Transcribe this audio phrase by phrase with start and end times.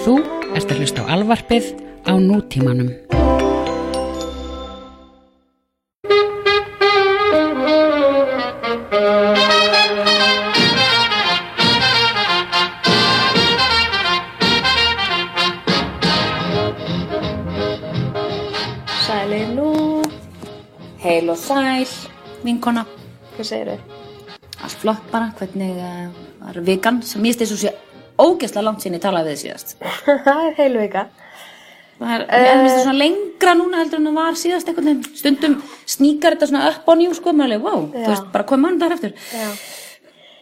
[0.00, 0.14] Þú
[0.56, 1.66] ert að hlusta á alvarpið
[2.08, 2.88] á nútímanum.
[19.04, 20.00] Sæli nú,
[21.04, 21.84] Heil og sæl,
[22.40, 22.86] vinkona.
[23.36, 23.78] hvað segir þau?
[24.64, 26.08] Allt flott bara, hvernig uh,
[26.40, 27.76] var vikan sem ég stið svo sé
[28.20, 29.74] ógeðslega langt sinni talaði við þið síðast.
[30.26, 31.08] Það er heilu vika.
[32.00, 35.02] Það er, ég finnst það svona lengra núna heldur en það var síðast veginn.
[35.18, 37.98] Stundum sníkar þetta svona upp á njú sko, maður er alveg, wow, Já.
[37.98, 39.12] þú veist, bara hvað mann þar eftir.
[39.36, 39.50] Já.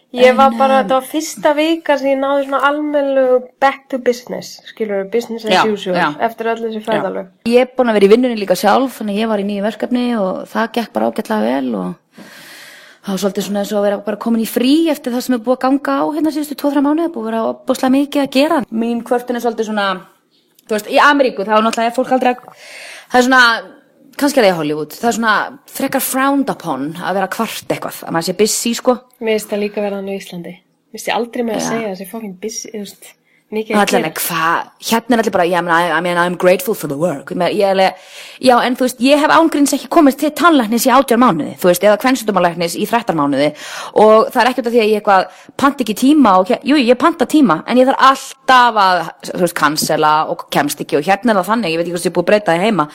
[0.09, 3.25] Ég var bara, þetta var fyrsta vika sem ég náði svona almennu
[3.61, 6.07] back to business, skilur við, business as usual, já.
[6.25, 7.27] eftir öll þessi ferðalög.
[7.51, 9.65] Ég er búin að vera í vinnunni líka sjálf, þannig að ég var í nýju
[9.67, 12.08] verkefni og það gekk bara ágætlega vel og
[13.09, 15.35] það var svolítið svona eins og að vera bara komin í frí eftir það sem
[15.35, 18.31] er búið að ganga á hérna síðustu 2-3 mánuði, búið að vera opbúslega mikið að
[18.37, 18.61] gera.
[18.83, 19.87] Mín kvörtun er svolítið svona,
[20.69, 22.47] þú veist, í Ameríku þá er náttúrulega fólk aldrei að,
[23.09, 23.43] það er svona,
[24.19, 25.35] kannski er það í Hollywood, það er svona
[25.79, 28.97] frekar frowned upon að vera kvart eitthvað, að maður sé busy sko.
[29.19, 30.55] Mér finnst það líka verðan á Íslandi.
[30.59, 31.69] Mér finnst ég aldrei með að Já.
[31.73, 33.09] segja þessi fokkin busy, þú veist,
[33.53, 34.21] mikið að Allan, gera.
[34.21, 37.31] hvað, hérna er allir bara, yeah, I mean, I'm grateful for the work.
[37.33, 37.93] Ég er alveg,
[38.45, 41.71] já, en þú veist, ég hef ángríns ekki komist til tannlæknis í átjár mánuði, þú
[41.71, 43.47] veist, eða kvensutumalæknis í þrættar mánuði
[44.03, 46.99] og það er ekkert að því að ég eitthvað pant ekki tíma og, jú, ég
[47.01, 51.33] panta tíma, en ég þarf alltaf að, þú veist, cancela og kemst ekki og hérna
[51.33, 52.87] er það þannig, ég veit ekki hvað sem ég er búið að breyta það heima.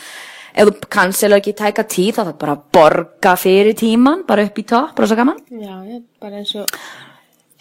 [0.55, 4.63] Ef þú cancela ekki tæka tíð, þá þarf bara borga fyrir tíman, bara upp í
[4.71, 5.41] topp, bara svo gaman.
[5.51, 5.75] Já,
[6.23, 6.79] bara eins og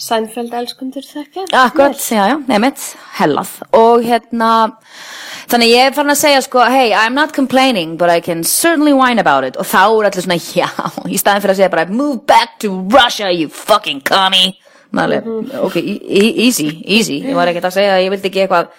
[0.04, 1.46] Sænfeld elskundur þekka.
[1.56, 2.82] Akkurat, já, já, nefnitt,
[3.16, 3.52] hellað.
[3.78, 4.50] Og hérna,
[5.52, 8.92] þannig ég er farin að segja sko, hey, I'm not complaining but I can certainly
[8.98, 9.56] whine about it.
[9.56, 10.68] Og þá er allir svona, já,
[11.08, 14.58] í staðin fyrir að segja bara move back to Russia, you fucking commie.
[14.94, 15.24] Næli,
[15.64, 17.22] ok, e e- easy, easy.
[17.24, 18.74] Ég var ekkert að segja að ég vildi ekki eitthvað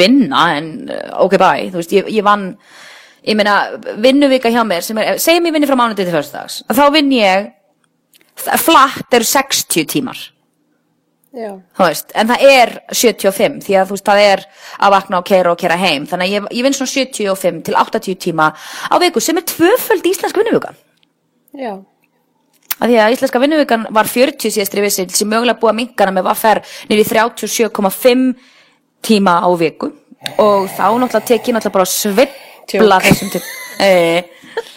[0.00, 2.54] vinna en uh, ok, bye, þú veist, ég, ég vann
[3.26, 3.60] ég meina,
[4.00, 7.50] vinnuvika hjá mér sem er, segjum ég vinni frá mánuði til fyrstags þá vinn ég,
[8.40, 10.20] flatt eru 60 tímar
[12.18, 14.42] en það er 75 því að veist, það er
[14.82, 17.76] að vakna og keira og keira heim, þannig að ég, ég vinn svona 75 til
[17.78, 18.50] 80 tíma
[18.90, 20.78] á viku sem er tvöföld íslenska vinnuvikan.
[21.54, 21.76] Já,
[22.80, 26.28] af því að íslenska vinnuvikan var 40 síðastri vissi sem mögulega búið að minkana með
[26.30, 28.26] vaffer nýri 37,5
[29.04, 29.92] tíma á viku.
[30.40, 33.42] Og þá náttúrulega tek ég náttúrulega bara að svibla þessum til
[33.86, 33.90] e,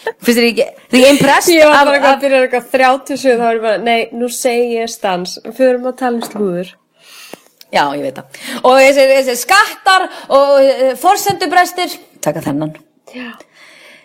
[0.03, 3.57] finnst þér ekki þið er impressed Ég var bara að byrja eitthvað 37 þá er
[3.57, 6.73] ég bara, nei, nú segi ég stans, fyrir að tala um slúður.
[7.73, 8.41] Já, ég veit það.
[8.69, 10.05] Og þessi, þessi skattar
[10.35, 12.75] og uh, forsendubrestir, taka þennan.
[13.13, 13.31] Já.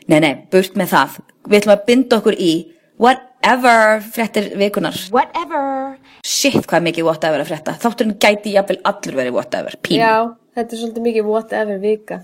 [0.08, 1.18] Nei, nei, burt með það.
[1.48, 2.52] Við ætlum að binda okkur í
[3.00, 4.96] whatever fréttir vikunar.
[5.12, 5.98] Whatever.
[6.24, 7.76] Shit, hvað er mikið whatever að frétta.
[7.82, 9.76] Þátturinn gæti jafnvel allur verið whatever.
[9.84, 10.00] Pín.
[10.00, 12.22] Já, þetta er svolítið mikið whatever vika.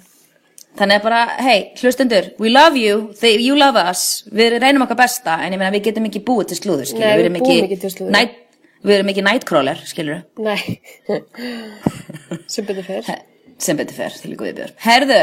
[0.75, 4.99] Þannig að bara, hey, hlustendur, we love you, they, you love us, við reynum okkar
[5.05, 7.05] besta, en ég meina við getum ekki búið til slúður, skilur.
[7.07, 8.17] Nei, við erum búum ekki til slúður.
[8.17, 8.41] Night,
[8.83, 10.25] við erum ekki nightcrawler, skilur.
[10.43, 10.59] Nei,
[12.55, 13.15] sem betur fyrr.
[13.59, 15.21] sem betur fer til ykkur viðbjör herðu,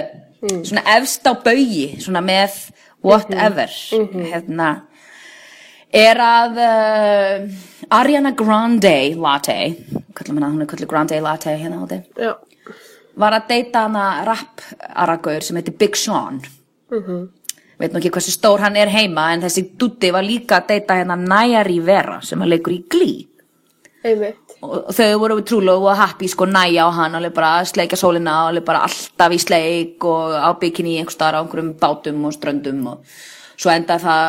[0.68, 2.58] svona efst á baugi svona með
[3.06, 3.74] whatever
[4.32, 4.70] hérna
[5.92, 7.50] er að uh,
[7.92, 9.58] Ariana Grande Latte
[10.22, 12.34] hún er kallið Grande Latte hérna átti Já,
[13.20, 14.62] var að deyta hana rap
[14.96, 16.42] aragaur sem heitir Big Sean.
[17.82, 21.00] Veit nú ekki hversu stór hann er heima en þessi dutti var líka að deyta
[21.00, 23.28] hérna Naya Rivera sem að leikur í Glee.
[24.04, 24.38] Einmitt.
[24.66, 28.50] og þau voru trúlega og happy sko næja á hann alveg bara sleika sólina og
[28.52, 32.80] alveg bara alltaf í sleik og á bikini einhver staðar á einhverjum bátum og ströndum
[32.90, 33.06] og
[33.62, 34.24] svo endaði það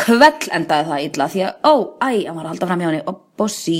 [0.00, 3.20] kveld endaði það illa því að ó, æ, hann var alltaf fram hjá henni og
[3.36, 3.78] bossi.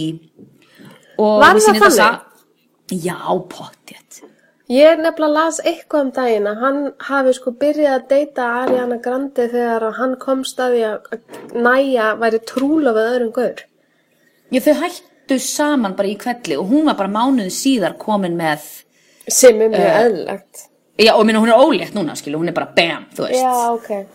[1.16, 2.20] Og Var það þannig?
[2.92, 3.16] já,
[3.56, 4.20] pottjett
[4.72, 6.76] Ég nefnilega las eitthvað um daginn að hann
[7.08, 12.40] hafi sko byrjað að deyta Ariana Grande þegar hann komst að því að Næja væri
[12.48, 13.64] trúla við öðrum gaur.
[14.52, 18.64] já, þau hættu saman bara í kvelli og hún var bara mánuði síðar komin með
[19.28, 20.64] Sem er mjög eðlilegt.
[20.98, 23.72] já, og minna hún er ólétt núna, skilu, hún er bara bam, þú veist Já,
[23.72, 24.06] ok.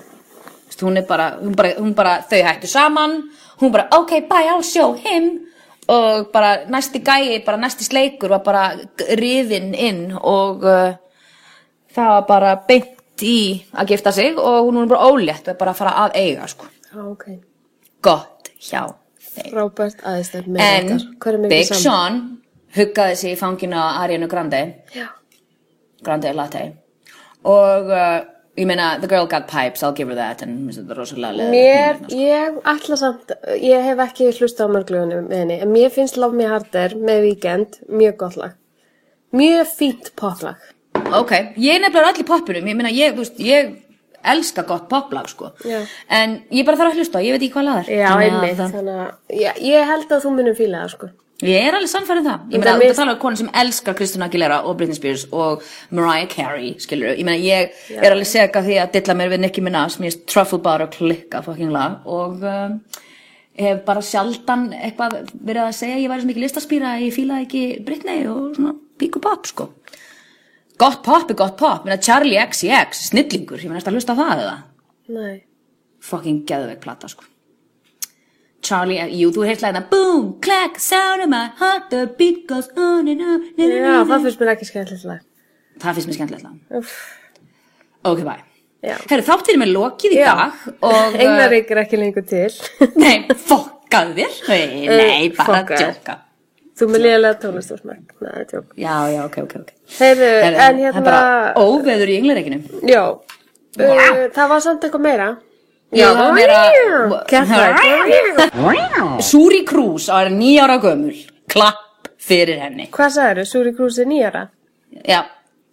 [0.81, 3.30] Hún er bara, hún bara, hún bara, þau hættu saman,
[3.62, 5.47] hún bara, ok, bye, I'll show him
[5.88, 8.63] og bara næsti gæi, bara næsti sleikur var bara
[9.19, 10.95] riðinn inn og uh,
[11.95, 15.74] það var bara beint í að gifta sig og hún er bara ólétt og bara
[15.74, 16.68] að fara að eiga, sko.
[17.07, 17.28] Ok.
[18.04, 18.84] Gott hjá
[19.19, 19.54] þeim.
[19.56, 21.31] Robert aðeins með En þetta.
[21.31, 21.72] Er mikið Big?
[21.81, 22.19] Sean
[22.78, 24.62] huggaði sig í fanginu á Ariana Grande,
[24.95, 25.07] Já.
[26.04, 26.66] Grande Latte
[27.48, 28.19] og uh,
[28.57, 31.33] ég meina, the girl got pipes, I'll give her that en mér finnst þetta rosalega
[31.38, 32.21] leðilegt Mér, sko.
[32.21, 36.38] ég ætla samt, ég hef ekki hlusta á mörglugunum með henni, en mér finnst Love
[36.39, 38.56] Me Harder með Weekend mjög gott lag.
[39.38, 40.57] Mjög fínt poplag.
[41.13, 41.31] Ok,
[41.62, 43.75] ég er nefnilega allir poppunum, ég meina ég, þú veist, ég
[44.27, 45.51] elska gott poplag, sko.
[45.68, 45.83] Já.
[46.10, 47.92] En ég bara þarf að hlusta, ég veit ekki hvað lagar.
[47.92, 48.74] Já, Þannig að einmitt.
[48.74, 51.10] Þannig að ég, ég held að þú munum fíla það, sko.
[51.45, 52.45] Ég er alveg sannfærið það.
[52.50, 55.25] Ég meina, þú mist- að tala um konu sem elskar Kristina Aguilera og Britney Spears
[55.31, 55.62] og
[55.92, 59.62] Mariah Carey, skilur Ég meina, ég er alveg sega því að dilla mér við Nicki
[59.62, 62.81] Minaj, mér er Truffle Bar og klikka fucking lag og um,
[63.57, 67.63] hef bara sjaldan eitthvað verið að segja ég væri svo mikið listaspýra ég fílaði ekki
[67.86, 69.69] Britney og svona píku pop, sko.
[70.81, 74.22] Gott pop er gott pop, meina Charlie XCX, snillingur, ég meina, ertu að hlusta á
[74.25, 74.57] það eða?
[75.13, 75.44] Nei.
[76.01, 77.24] fucking geðveik plata sko
[78.68, 83.08] Charlie, jú, þú heilt lægina Boom, clack, sound of my heart The beat goes on
[83.12, 85.24] and on Já, það finnst mér ekki skemmtilegt lag.
[85.81, 86.92] Það finnst mér skemmtilegt lag.
[88.08, 88.44] Ok, bye.
[88.88, 90.30] Herru, þáttir með lokið í Já.
[90.38, 92.52] dag og, Englarík er ekki lengur til.
[93.04, 95.84] Nei, fokkaðu þér Nei, nei bara að fokkaður.
[95.84, 96.18] djóka
[96.78, 98.04] þú með liðlega tónlistúrsmæk.
[98.22, 98.68] Nei, það er tjók.
[98.78, 101.04] Já, já, ok, ok, ok Heyrðu, Herru, en Það er hérna...
[101.08, 101.24] bara
[101.58, 103.04] óveður í englareikinu Já.
[103.78, 105.28] Uh, það var samt eitthvað meira.
[105.95, 106.12] Já,
[107.48, 107.72] það.
[109.24, 111.16] Súri Krús á er nýjára gömul.
[111.48, 112.89] Klapp fyrir henni.
[112.92, 114.50] Hvað sagður, Súri Krús er nýjara?
[115.07, 115.22] Já.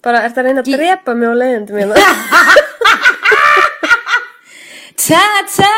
[0.05, 1.94] Bara, ert að reyna að drepa mig á leiðindum hérna?
[5.05, 5.72] Ta-ta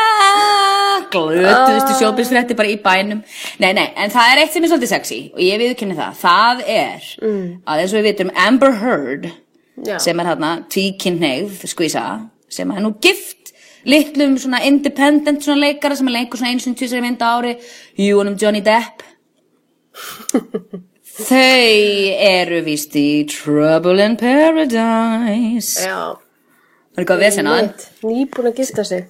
[1.11, 1.97] Glötuðustu uh.
[1.99, 3.23] sjópisfrétti bara í bænum.
[3.59, 6.21] Nei, nei, en það er eitt sem er svolítið sexy Og ég viðkynni það.
[6.21, 9.29] Það er að eins og við vitum Amber Heard
[9.87, 9.97] Já.
[10.03, 12.05] sem er hérna tvíkynneigð skvísa
[12.51, 13.36] sem er nú gift
[13.85, 17.55] litlum svona independent svona leikara sem er leikur svona eins og tvisar í mynda ári.
[18.01, 19.03] Júnum Johnny Depp.
[21.17, 25.81] Þau eru víst í Trouble in Paradise.
[25.81, 26.13] Já.
[26.93, 27.87] Það er eitthvað á Mitt.
[28.05, 29.07] Nýbúin að gista sig.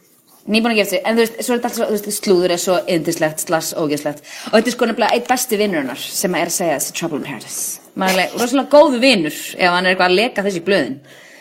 [0.47, 2.53] Nýbúin að gefa sig, en þú veist, svo er þetta allt svo, þú veist, slúður
[2.55, 4.23] er svo yndislegt, slass, ógeðslegt.
[4.47, 7.19] Og þetta er sko nefnilega eitt besti vinnur hennar sem er að segja þessi Trouble
[7.19, 7.81] in Paradise.
[8.07, 10.95] Alveg rosalega góðu vinnur ef hann er eitthvað að leka þessi blöðin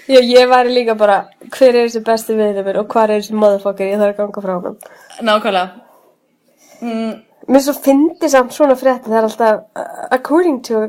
[0.06, 1.16] Já, ég væri líka bara,
[1.50, 4.44] hver er þessi besti viðnum minn og hvað er þessi motherfucker ég þarf að ganga
[4.44, 4.76] frá hann.
[5.26, 5.66] Nákvæmlega
[6.80, 7.14] mm,
[7.46, 10.86] Mér svo fyndi samt svona frétti, það er alltaf, uh, according to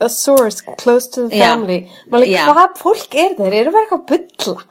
[0.00, 1.52] a, source close to the Já.
[1.52, 1.80] family.
[2.10, 2.44] Máli, Já.
[2.50, 3.56] hvað fólk er þeir?
[3.60, 4.64] Eru verið eitthvað að bulla?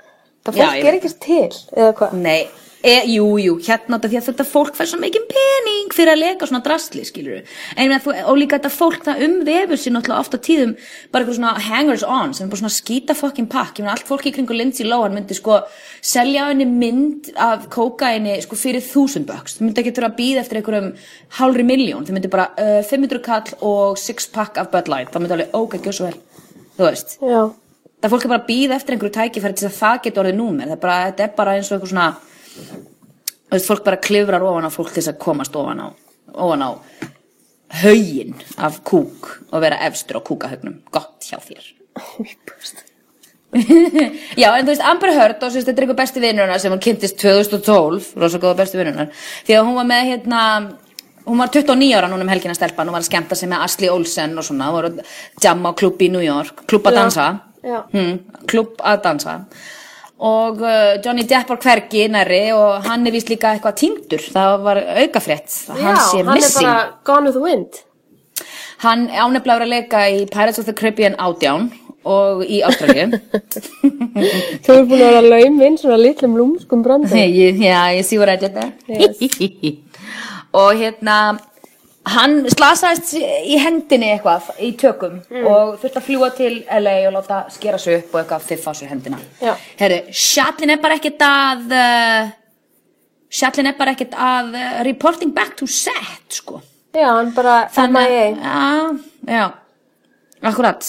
[0.47, 2.17] Það Já, fólk ég er ekki til, eða hvað?
[2.23, 2.41] Nei,
[2.83, 6.21] e, jú, jú, hérna þetta því að þetta fólk fær svo mikið pening fyrir að
[6.21, 9.95] leka svona drastli, skilur en ég meina, þú, og líka þetta fólk það umvefur sér
[9.95, 10.75] náttúrulega ofta tíðum
[11.11, 14.09] bara eitthvað svona hangers on sem er bara svona skýta fucking pakk, ég meina, allt
[14.09, 15.59] fólki í kringu Lindsay Lohan myndi sko
[16.01, 20.43] selja henni mynd af kókaini sko fyrir þúsund bucks, það myndi ekki þurfa að býða
[20.43, 20.91] eftir einhverjum
[21.39, 25.23] hálfri miljón, það myndi bara uh, 500 kall og 6 pack af Bud Light, það
[25.23, 26.19] myndi alveg ógæð gjóð svo vel,
[26.77, 27.17] þú veist.
[27.21, 27.41] Já.
[27.97, 30.67] það fólk er bara að býða eftir einhverju tækifæri til að það geti orðið númer.
[30.67, 32.09] Það er bara, þetta er bara eins og eitthvað svona
[33.51, 35.87] veist, fólk bara klifrar ofan á fólk til þess að komast ofan á
[36.37, 36.69] ofan á
[37.83, 40.81] haugin af kúk og vera efstur á kúkahaugnum.
[40.91, 41.73] Gott hjá þér.
[44.41, 47.15] Já, en þú veist, Amber Heard og þetta er eitthvað besti vinnurna sem hún kynntist
[47.21, 49.07] 2012, rosa góða besti vinnurna
[49.47, 50.41] því að hún var með hérna
[51.27, 53.89] hún var 29 ára núna um helgina stelpan og var að skemmta sig með Ashley
[53.91, 56.99] Olsen og svona og voru að jamma á klubb í New York klubb að Já,
[57.01, 57.27] dansa.
[57.63, 57.79] Já.
[57.91, 58.13] hmm,
[58.51, 59.33] klubb að dansa
[60.17, 64.23] og uh, Johnny Depp var hvergi nærri og hann er vist líka eitthvað týndur.
[64.33, 66.69] Það var aukafrétt að hann sé hann er missing.
[66.69, 67.83] bara gone with the wind.
[68.85, 71.69] hann ánefnilega verið að leika í Pirates of the Caribbean ádján
[72.07, 73.19] og í Ástralíu.
[74.63, 77.25] Þú er búin að vera laum inn svona litlum lúmskum brandi.
[77.67, 79.75] Já, ég sé I did there
[80.57, 81.37] Og hérna
[82.07, 87.39] Hann slasaðist í hendinni eitthvað í tökum og þurfti að fljúa til LA og láta
[87.51, 89.19] skera sig upp og eitthvað fiffa sér hendina.
[89.43, 89.53] Já.
[89.79, 92.29] Herru, Shallin er bara ekkert að uh,
[93.39, 96.61] Shallin er bara ekkert að uh, reporting back to set sko.
[96.95, 97.57] Já, hann bara
[97.91, 98.29] MIA.
[98.39, 99.47] Já, já.
[100.47, 100.85] Akkurat.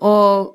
[0.00, 0.54] Og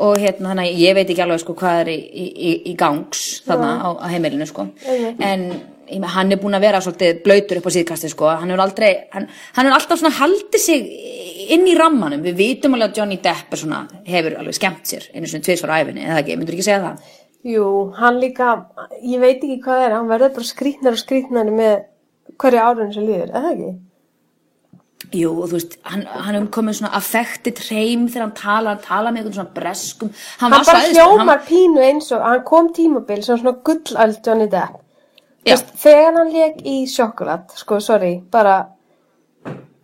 [0.00, 3.42] og hérna þannig að ég veit ekki alveg sko hvað er í, í, í- gangs
[3.44, 4.64] þarna á, á heimilinu sko.
[4.88, 5.58] En ég með,
[6.14, 8.28] hann er búinn að vera svolítið blöytur upp á síðkasti sko.
[8.40, 10.86] Hann er aldrei, hann, hann er alltaf svona haldið sig
[11.56, 12.22] inn í rammanum.
[12.22, 15.74] Við vitum alveg að Johnny Depp er svona hefur alveg skemmt sér einu svona tvisvar
[15.74, 17.12] á æfinni eða ekki, myndur ekki segja það?
[17.50, 17.66] Jú,
[17.96, 18.48] hann líka,
[19.02, 21.78] ég veit ekki hvað er, hann verður bara skrýtnar og skrýtnar með
[22.40, 23.70] hverju árun sem líður, eða ekki?
[25.16, 28.84] Jú, og þú veist, hann, hann er komið svona affected hreim þegar hann tala, hann
[28.84, 30.10] tala með einhvern svona breskum.
[30.42, 34.20] Hann, svo bara æðislegur, hann- hljómar pínu eins og, hann kom tímabil sem svona gullöld
[34.28, 34.76] Johnny Depp.
[35.46, 38.58] Veist, þegar hann leik í sjokulat, sko, sorry, bara,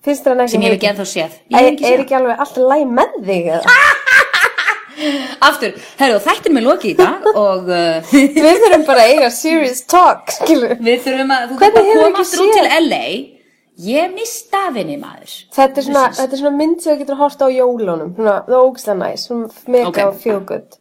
[0.04, 1.38] finnst hann ekki sem ég hef ekki ennþá séð.
[1.48, 3.52] Er, ekki er ekki alveg alltaf læg með þig?
[5.46, 8.12] Aftur, herru, þættin með loki í dag og uh,
[8.46, 10.76] Við þurfum bara að eiga serious talk, skilur.
[10.80, 13.02] við þurfum að, þú þurfum að koma aftur út til LA
[13.76, 15.34] ég mista vinni maður.
[15.52, 18.32] Þetta er svona, þetta er svona mynd sem þú getur að horta á jólunum, það
[18.32, 20.78] er ógislega næs, svona mega feel good.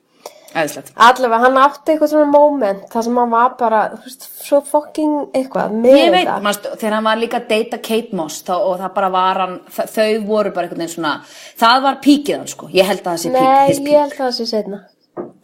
[0.56, 0.92] Æðislegt.
[0.96, 5.16] Allavega, hann átti eitthvað svona moment, þar sem hann var bara, þú veist, svo fucking
[5.36, 8.80] eitthvað, með Ég veit, manst, þegar hann var líka að deyta Kate Moss þá, og
[8.80, 11.12] það bara var hann, þa- þau voru bara einhvern veginn svona,
[11.60, 13.98] það var píkið hann sko, ég held að það sé pík, Nei, his ég pík.
[14.00, 14.80] held að það sé setna.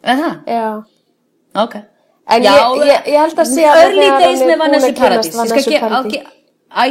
[0.02, 0.38] Er það?
[0.46, 0.84] Já.
[1.66, 1.74] Ok.
[2.32, 4.88] En ég, ég, ég held að sé að Early þegar days hann er með Vanessa
[4.88, 5.70] skal Vanessa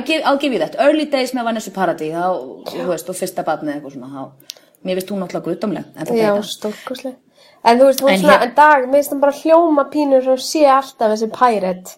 [0.06, 0.76] ge- I'll give- you that.
[0.78, 2.26] Early days með Vanessa Paradis, þá,
[2.70, 6.36] þú veist, og fyrsta batnið eitthvað svona, þá, mér finnst hún náttúrulega guðdómleg, það Já,
[6.38, 7.16] deyta.
[7.64, 10.38] En þú veist, hún En svona, en dag, mér finnst hann bara hljóma pínur sem
[10.42, 11.98] sé alltaf þessi pirate.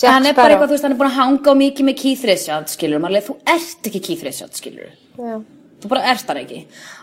[0.00, 1.98] Jack Hann er bara eitthvað, þú veist, hann er búin að hanga á mikið með
[2.00, 4.88] Keith Richards, skilur, maður þú ert ekki Keith Richards, skilur.
[5.18, 5.36] Já.
[5.84, 6.62] þú bara ert hann ekki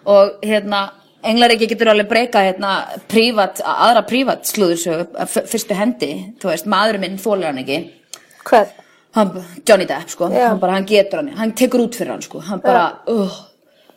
[0.10, 0.80] og hérna
[1.24, 2.72] Englaríki getur alveg breyka hérna
[3.08, 6.10] prívat, aðra prívat slúðursögu f- fyrstu hendi,
[6.42, 7.78] þú veist, maðurinn minn þólir hann ekki
[8.50, 8.72] Hvern?
[9.14, 9.32] hann,
[9.70, 10.48] Johnny Depp, sko, Já.
[10.50, 13.38] hann bara, hann getur hann hann tekur út fyrir hann, sko, hann bara uh,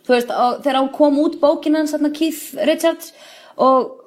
[0.04, 3.14] þú veist, og þegar hann kom út bókin hans, hérna Keith Richards
[3.56, 4.00] og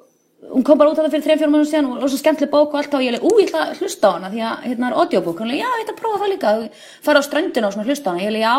[0.52, 2.78] hún kom bara út af það fyrir 3-4 mánuð síðan og, svo skemmtileg bók og
[2.80, 4.96] allt og ég leik, ú, ég ætla að hlusta á hana því að hérna er
[5.02, 6.52] audiobók, hann leik, já, ég ætla að prófa það líka.
[7.04, 8.54] Fara á ströndina og svona hlusta á hana, ég leik, já.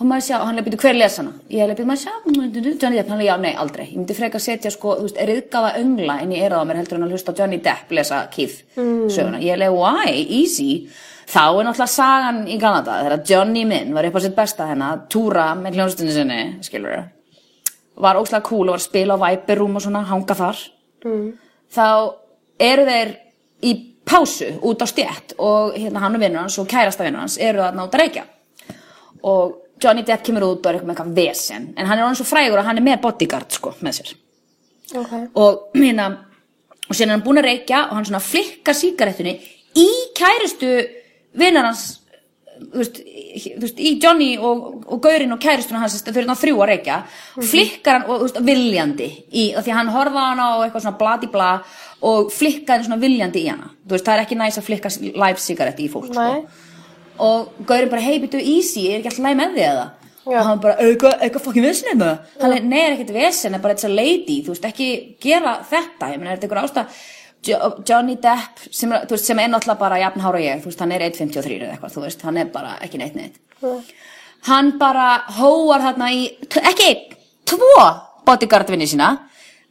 [0.00, 1.32] Og maður sjá, hann leik, býtu, hver les hana.
[1.52, 3.86] Ég leik, býtu, maður sjá, hann leik, já, nei, aldrei.
[3.86, 6.82] Ég myndi freka að setja, sko, þú veist, riðgaða öngla inn í eirað á mér
[6.82, 10.10] heldur en að hlusta Johnny Depp lesa Keith söguna, ég leik, why,
[10.42, 10.70] easy.
[11.32, 15.06] Þá er náttúrulega sagan í Kanada þegar Johnny minn var upp á sitt besta hennar
[15.12, 16.98] túra með hljónstunni sinni, skilur
[17.96, 20.62] var óslega cool og var að spila á Viper Room og svona, hanga þar.
[21.72, 21.88] Þá
[22.62, 23.14] eru þeir
[23.62, 23.72] í
[24.04, 27.62] pásu út á stjætt og hérna hann og vinnur hans og kærasta vinnur hans eru
[27.62, 28.24] að náta reykja.
[29.22, 31.70] Og Johnny Depp kemur út og er eitthvað með eitthvað vesen.
[31.76, 34.12] En hann er orðin svo frægur að hann er með bodyguard sko með sér.
[34.92, 35.12] Ok.
[35.34, 36.06] og hérna
[36.88, 39.32] og síðan er hann búinn að reykja og hann svona flikkar sígarettunni
[39.78, 40.72] í kærustu
[41.38, 42.01] vinnar hans
[42.60, 42.98] þú veist,
[43.80, 46.98] í- Johnny og, og Gaurin og kæristuna hans þau eru náttúrulega þrjú að reykja
[47.52, 51.00] flikkar hann og þú veist, viljandi í, því hann horfa á hana og eitthvað svona
[51.00, 51.48] bladi bla
[52.02, 54.92] og flikkar hann svona viljandi í hana þú veist, það er ekki næs að flikka
[55.08, 56.44] live sigaretti í fólk sko Nei.
[57.22, 59.88] og Gaurin bara, hei, býttu easy, er ekki alltaf læg með þig eða?
[60.22, 60.36] Já.
[60.38, 62.12] og hann bara, eitthvað, eitthvað fokkin vesen eða?
[62.38, 64.90] hann er, nei, er ekkert vesen, er bara a lady þú veist, ekki
[65.24, 67.00] gera þetta ég meina, er þetta ykkur ástæð
[67.42, 67.58] Jo
[67.88, 71.56] Johnny Depp, sem, veist, sem er náttúrulega bara jafnhára ég, þú veist, hann er 1.53
[71.58, 73.40] eða eitthvað, þú veist, hann er bara ekki neitt neitt.
[74.46, 75.08] Hann bara
[75.38, 76.22] hóar þarna í,
[76.62, 76.90] ekki
[77.50, 77.82] tvo
[78.26, 79.08] bodyguardvinni sína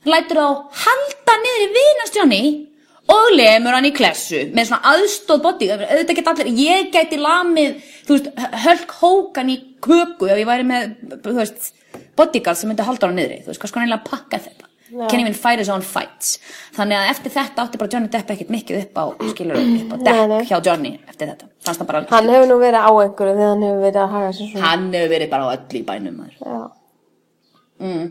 [0.07, 0.47] lætur þá
[0.83, 2.41] halda niður í vinast Johnny
[3.11, 7.77] og lemur hann í klessu með svona aðstóð bodyguard auðvitað geta allir, ég gæti lamið
[8.07, 8.27] þú veist,
[8.65, 10.91] hölk hókan í köku ef ég væri með,
[11.23, 11.71] þú veist
[12.19, 14.60] bodyguard sem myndi halda hann niðri, þú veist, hvað sko hann eiginlega pakka þetta
[14.91, 15.07] Já.
[15.09, 16.33] can even fight his own fights
[16.75, 19.95] þannig að eftir þetta átti bara Johnny Depp ekkert mikið upp á skilur upp á
[19.95, 20.41] Nei, dekk nei.
[20.49, 23.63] hjá Johnny eftir þetta, fannst það bara Hann hefur nú verið á einhverju þegar hann
[23.67, 24.65] hefur verið að haga sér svona.
[24.67, 26.19] hann hefur verið bara á öllu í bænum.
[27.81, 28.09] Mm.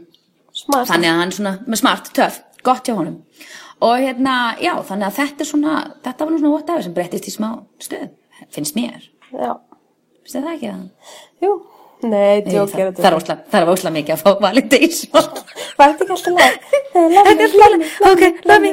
[0.61, 0.89] Smart.
[0.91, 3.21] þannig að hann svona smart, töff, gott hjá honum
[3.81, 7.29] og hérna, já, þannig að þetta er svona þetta var nú svona whatever sem breyttist
[7.31, 8.09] í smá stöð,
[8.53, 8.99] finnst mér
[9.31, 9.53] Já.
[10.25, 11.15] finnst það ekki það?
[11.45, 11.53] Jú.
[12.00, 15.90] Nei, djók það, er það er ósla, það er ósla mikið að fá validation Var
[15.90, 16.52] þetta ekki alltaf lag?
[16.95, 18.71] Þetta er hljóðlega, ok, love me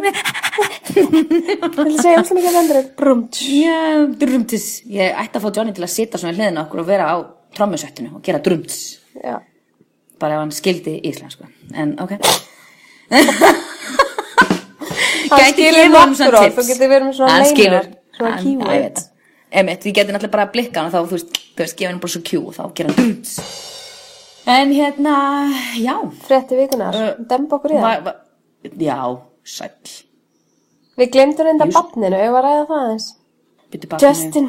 [0.87, 2.79] Þetta segja alltaf mikið vendur.
[3.01, 3.41] Brumt.
[3.51, 3.81] Já,
[4.23, 7.09] drumtis Ég ætti að fá Johnny til að sita svona í hliðina okkur og vera
[7.11, 7.15] á
[7.57, 8.79] trommusettinu og gera drumtis
[9.19, 9.35] Já.
[10.21, 11.43] bara ef hann skildi íslensku
[11.75, 12.15] en ok
[15.27, 16.69] Hann Gæti skilur gefið honum svona tips.
[17.19, 17.85] Hann skilur,
[18.21, 18.97] hann- keyword.
[19.51, 21.91] Já, ég geti náttúrulega bara að blikka hann og þá, þú veist, þú veist, gefa
[21.91, 23.39] hann bara svo kjú og þá gera hann drumts
[24.47, 25.15] en hérna,
[25.75, 26.95] já Frétti vikunar.
[26.95, 28.13] Uh, Demba okkur í það.
[28.79, 28.99] já,
[29.43, 29.95] sæll
[30.97, 33.09] Við glemdum reynda Just- barninu, ef að ræða það aðeins.
[34.01, 34.47] Justin.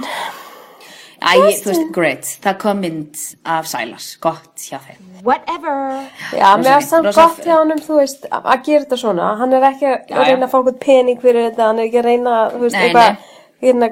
[1.19, 6.07] Æ, þú veist, great, það kom mynd af Sælas, gott hjá þeim Whatever.
[6.31, 9.33] Já, mér fínt, samt gott hjá honum, þú veist, að gera þetta svona.
[9.41, 12.07] Hann er ekki að reyna að fá okkur pening fyrir þetta, hann er ekki að
[12.07, 13.28] reyna, þú veist, Nei, eitthvað, nei.
[13.63, 13.91] Hérna,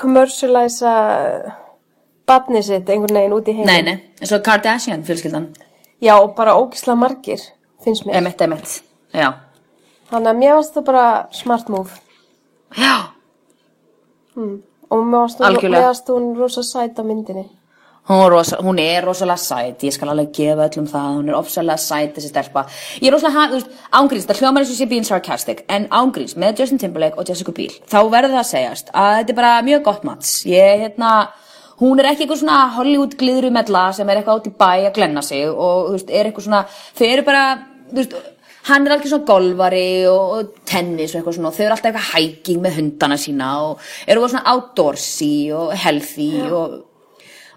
[0.00, 0.94] commercialæsa
[2.28, 3.66] barnið sitt einhvern veginn út í heim.
[3.68, 5.50] Nei, nei, eins og Kardashian fjölskyldan
[6.02, 7.40] Já, og bara ógislega margir,
[7.84, 8.18] finnst mér.
[8.20, 8.80] Emitt, emitt,
[9.14, 9.32] já
[10.10, 12.00] Þannig að mér varst það bara smart move.
[12.78, 12.94] Já,
[14.34, 17.46] Og mér varst hún rosa sæt á myndinni.
[18.08, 21.80] Hún, rosa, hún er rosalega sæt, ég skal alveg gefa öllum það, hún er ofsalega
[21.80, 22.66] sæt þessi stelpa.
[23.00, 26.36] Ég er rosalega, þú veist, ángríns, það hljómar eins og sé being sarcastic, en ángríns
[26.36, 29.54] með Justin Timberlake og Jessica Biel, þá verður það að segjast að þetta er bara
[29.70, 30.36] mjög gott mats.
[30.50, 31.14] Ég, hérna,
[31.80, 35.24] hún er ekki eitthvað svona Hollywood gliðrumella sem er eitthvað át í bæ að glenna
[35.24, 36.64] sig og, þú veist, er eitthvað svona,
[37.00, 37.44] þau eru bara,
[37.90, 38.16] þú veist,
[38.68, 42.10] hann er alveg svona golfari og, tennis og eitthvað svona og þau eru alltaf eitthvað
[42.14, 46.82] hiking með hundana sína og eru svona outdoorsy og healthy og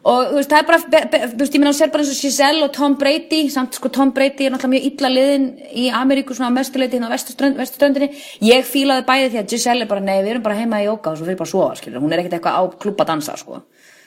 [0.06, 2.20] og þú veist, það er bara, þú veist, ég meina hún ser bara eins og
[2.22, 6.32] Giselle og Tom Brady samt sko Tom Brady er náttúrulega mjög illa liðin í Ameríku
[6.38, 8.10] svona mestuleiti hérna á vestuströnd, vestuströndinni
[8.46, 11.08] ég fílaði bæði því að Giselle er bara nei, við erum bara heima í jóka
[11.12, 13.54] og svo fyrir bara að sofa, skilur hún er ekkert eitthvað á klubba dansa, sko.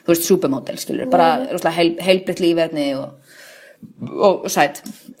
[0.01, 3.07] Þú veist, supermodel, skilur, bara rosalega heil, heilbritt lífverðni og,
[4.17, 4.75] og sæt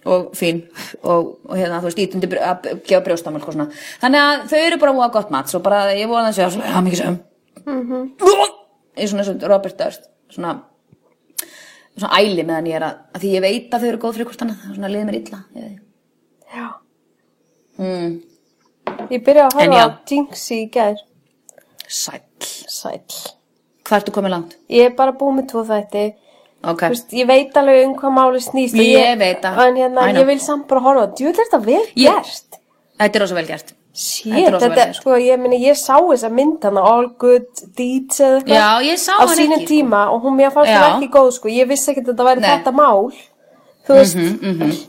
[0.09, 0.63] og fín.
[1.03, 3.69] Og, og hérna, þú veist, ítundi að gefa brjóstamöl og svona,
[4.01, 6.57] þannig að þau eru bara voða gott mat, svo bara ég þessi að
[10.31, 10.53] svona
[11.97, 14.29] svona æli meðan ég er að, að því ég veit að þau eru góð fyrir
[14.29, 15.77] hvort annað, svona liðið mér illa ég.
[16.51, 16.67] Já.
[17.77, 18.11] mm,
[19.11, 20.95] Ég byrja að á Jinx í gær.
[21.87, 22.21] sæll,
[22.71, 23.19] Sæll.
[23.85, 24.57] hvað ertu komið langt?
[24.71, 26.05] Ég er bara búið með tvo þætti.
[26.63, 28.73] ok, Þú veist, ég veit alveg um hvað máli snýst.
[28.79, 29.59] og Ég veit það.
[29.77, 31.07] Hérna, ég vil samt bara horfa.
[31.17, 32.59] Djú, þetta er þetta vel Ég- gert.
[32.99, 34.95] þetta er rosa vel gert Shit, Þetta er gert.
[34.95, 38.55] sko, ég meni, ég sá þessa mynd hana, All Good Deeds eða eitthvað.
[38.55, 39.73] Já, ég sá Á hana sínum ekki, sko.
[39.73, 41.47] tíma og hún mér fannst hún ekki góð, sko.
[41.49, 42.49] Ég vissi ekki að þetta væri Nei.
[42.53, 43.11] Þetta mál.
[43.87, 44.15] Þú veist,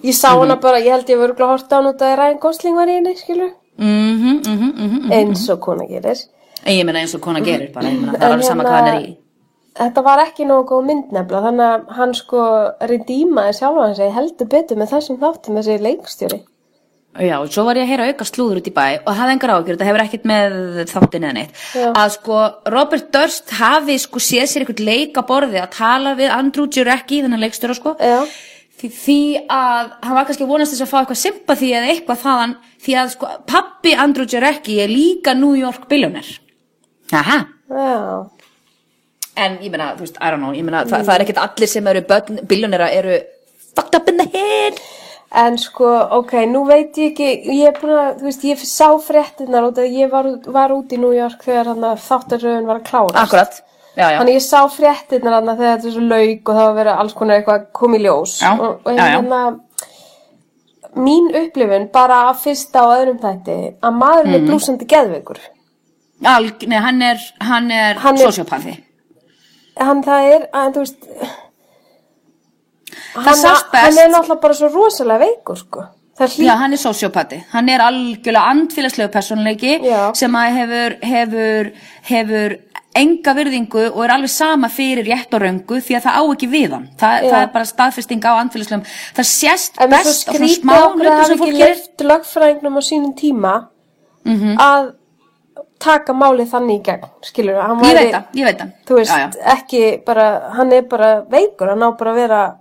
[0.04, 2.38] ég sá hana bara, ég held ég verið að horta á hún út að Ryan
[2.38, 3.52] Gosling var í henni, skilur.
[3.78, 6.23] mhm, mhm, mhm Eins og kona gerir.
[6.64, 8.71] en ég meina eins og kona gerir bara, ég meina, það er alveg sama hérna-
[8.71, 9.16] hvað hann er í
[9.75, 12.40] Þetta var ekki nógu góð mynd nefnilega, þannig að hann sko
[12.82, 16.40] redeemaði sjálfa hann sig heldur betur með þessum þáttum þessi leikstjóri.
[17.12, 19.50] Já, og svo var ég að heyra auka slúður út í bæ og hafði engar
[19.52, 20.54] ágjör, þetta hefur ekkert með
[20.88, 21.88] þáttin eða neitt, Já.
[21.90, 22.38] að sko
[22.73, 27.21] Robert Durst hafi sko séð sér einhvern leik á borði að tala við Andrew Jurecki,
[27.21, 28.23] þennan leikstjóra sko Já.
[28.81, 32.57] því, því að hann var kannski vonast þess að fá eitthvað sympathy eða eitthvað þaðan
[32.87, 36.40] því að sko pappi Andrew Jurecki er líka New York billionaire
[37.12, 37.92] Aha Já.
[39.37, 41.71] En ég meina, þú veist, I don't know, ég meina, það, það er ekkert allir
[41.73, 43.21] sem eru börn, billjónera eru
[43.73, 44.81] fucked up in the head.
[45.33, 48.89] En sko, ok, nú veit ég ekki, ég er búin að, þú veist, ég sá
[49.01, 52.89] fréttinnar út að ég var, var út í New York þegar að þáttaröðun var að
[52.91, 53.23] klára.
[53.23, 53.57] Akkurat,
[53.97, 54.19] já, já.
[54.19, 57.41] Þannig ég sá fréttinnar þegar þetta er svo lauk og það var verið alls konar
[57.41, 58.35] eitthvað komið ljós.
[58.43, 59.15] Já, og, og já, já.
[59.17, 59.41] hérna,
[61.01, 65.40] mín upplifun bara að fyrsta og öðrum þætti að maðurinn er blúsandi geðveikur.
[66.29, 68.77] Alg, nei, hann er, hann er, er- sociopathy.
[69.81, 71.09] Hann það er, að, þú veist,
[73.14, 75.85] hann, hann er náttúrulega bara svo rosalega veikur, sko.
[76.18, 77.38] Það hlýt Já, hann er sociopathy.
[77.53, 80.12] Hann er algjörlega andfélagslegu personleiki Já.
[80.14, 81.70] sem að hefur, hefur,
[82.11, 82.57] hefur
[82.94, 86.48] enga virðingu og er alveg sama fyrir rétt og röngu því að það á ekki
[86.53, 86.88] við hann.
[87.01, 88.85] Þa, það er bara staðfesting á andfélagslegum.
[89.16, 91.64] Það sést En best á svona smá hafa sem ekki fólk gerir.
[91.64, 93.55] leift lögfræðingnum á sínum tíma
[94.25, 94.57] Mhm.
[94.61, 94.92] að
[95.81, 98.68] taka málið þannig í gegn, skilur hann Ég veit það, ég veit það.
[98.87, 99.55] þú veist, Já, já.
[99.57, 102.57] ekki bara, hann er bara veikur, hann á bara að vera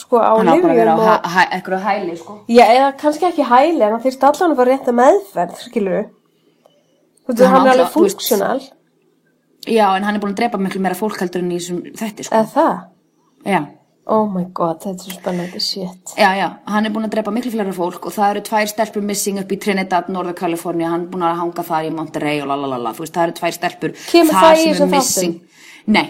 [0.00, 2.38] sko á á á hæ, og, hæ, eitthvað hæli, sko.
[2.48, 6.02] já, eða kannski ekki hæli, en hann þyrst allan að fara rétt að meðferð, skilur
[7.24, 8.60] þú veist, Hann er alveg funksjónal
[9.64, 12.26] Já, en hann er búin að drepa miklu meira fólk heldur en í þessum þetta,
[12.26, 12.34] sko.
[12.36, 12.74] eða það,
[13.44, 13.60] Já,
[14.12, 16.12] oh my god, þetta er spennandi shit.
[16.18, 19.06] Já, já, hann er búin að drepa miklu fleira fólk og það eru tvær stelpur
[19.08, 22.50] missing upp í Trinidad, Norður Kalifornia, hann er búin að hanga þar í Monterey og
[22.52, 25.40] lalalala, þú veist, það eru tvær stelpur Kemur þar það í sem þessum missing.
[25.96, 26.06] Nei,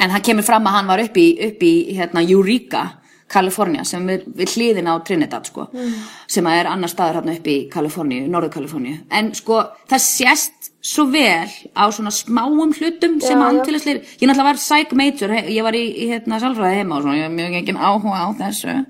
[0.00, 2.84] en hann kemur fram að hann var upp í, upp í hérna, Eureka,
[3.28, 5.92] Kalifornia, sem er við hliðina á Trinidad, sko, Mm.
[6.28, 10.70] sem að er annar staður hann upp í Kaliforníu, Norður Kaliforníu, en sko, það sést
[10.86, 13.50] svo vel á svona smáum hlutum sem að já.
[13.50, 17.16] andfélagsleir, ég náttúrulega var psych major, ég var í, í hérna sjálfræði heima og svona,
[17.18, 18.84] ég hef mjög engin áhuga á þessu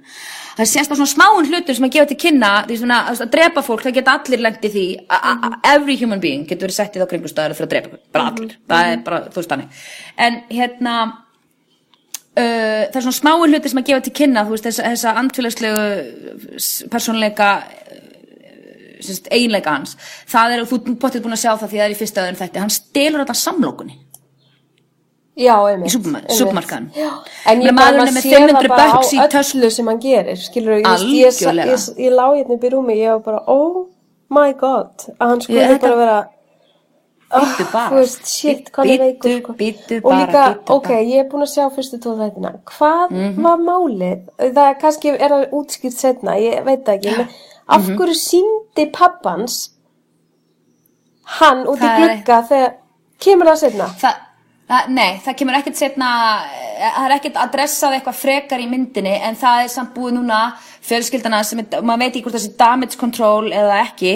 [0.56, 3.62] það sést á svona smáum hlutum sem að gefa til kynna, því svona að, drepa
[3.64, 7.00] fólk það geta allir lengt í því, a, every human being getur verið sett í
[7.00, 9.84] þá kringustöður fyrir að drepa ykkur, bara allir, það er bara, þú veist þannig
[10.26, 10.96] en hérna
[12.36, 15.12] Uh, það er svona smáin hluti sem að gefa til kynna þú veist, þessa, þessa
[15.22, 15.84] andfélagslegu
[16.92, 19.94] persónleika uh, eiginleika hans
[20.28, 22.62] það er, þú potið búin að sjá það því það er í fyrsta öðrum þætti,
[22.64, 23.96] hann stelur þetta samlokunni
[25.36, 25.90] Já, einmitt.
[25.90, 26.38] Í superma- einmitt.
[26.38, 26.92] supermarkaðnum.
[26.96, 27.10] Já,
[27.52, 29.00] en ég bara með sé það 500 bara á
[29.42, 32.96] öllu sem hann gerir, skilur ég, ég, ég, ég, ég lá hérna upp í rúmi,
[32.96, 33.82] ég var bara, oh
[34.32, 36.16] my god, að hann skulle þetta- bara vera,
[37.72, 37.90] Bara.
[38.72, 39.52] hvað er veikur, Bíddu, sko.
[39.52, 41.00] bíddu Og bara, líka, ok, bara.
[41.02, 43.42] ég er búin að sjá fyrstu tóð þættina, hvað Mhm.
[43.42, 44.20] var málið?
[44.38, 47.28] Það er kannski er það útskýrt setna, ég veit ekki, en
[47.68, 47.96] af Mhm.
[47.96, 49.70] hverju síndi pappans
[51.38, 52.72] hann út í glugga þegar,
[53.20, 53.86] kemur það setna?
[54.00, 54.14] það,
[54.70, 56.12] það, nei, það kemur ekkert setna
[56.76, 60.40] það er ekkert adressað eitthvað frekar í myndinni en það er samt búið núna
[60.86, 64.12] fjölskyldana sem, er, maður veit ekki hvort það sé damage control eða ekki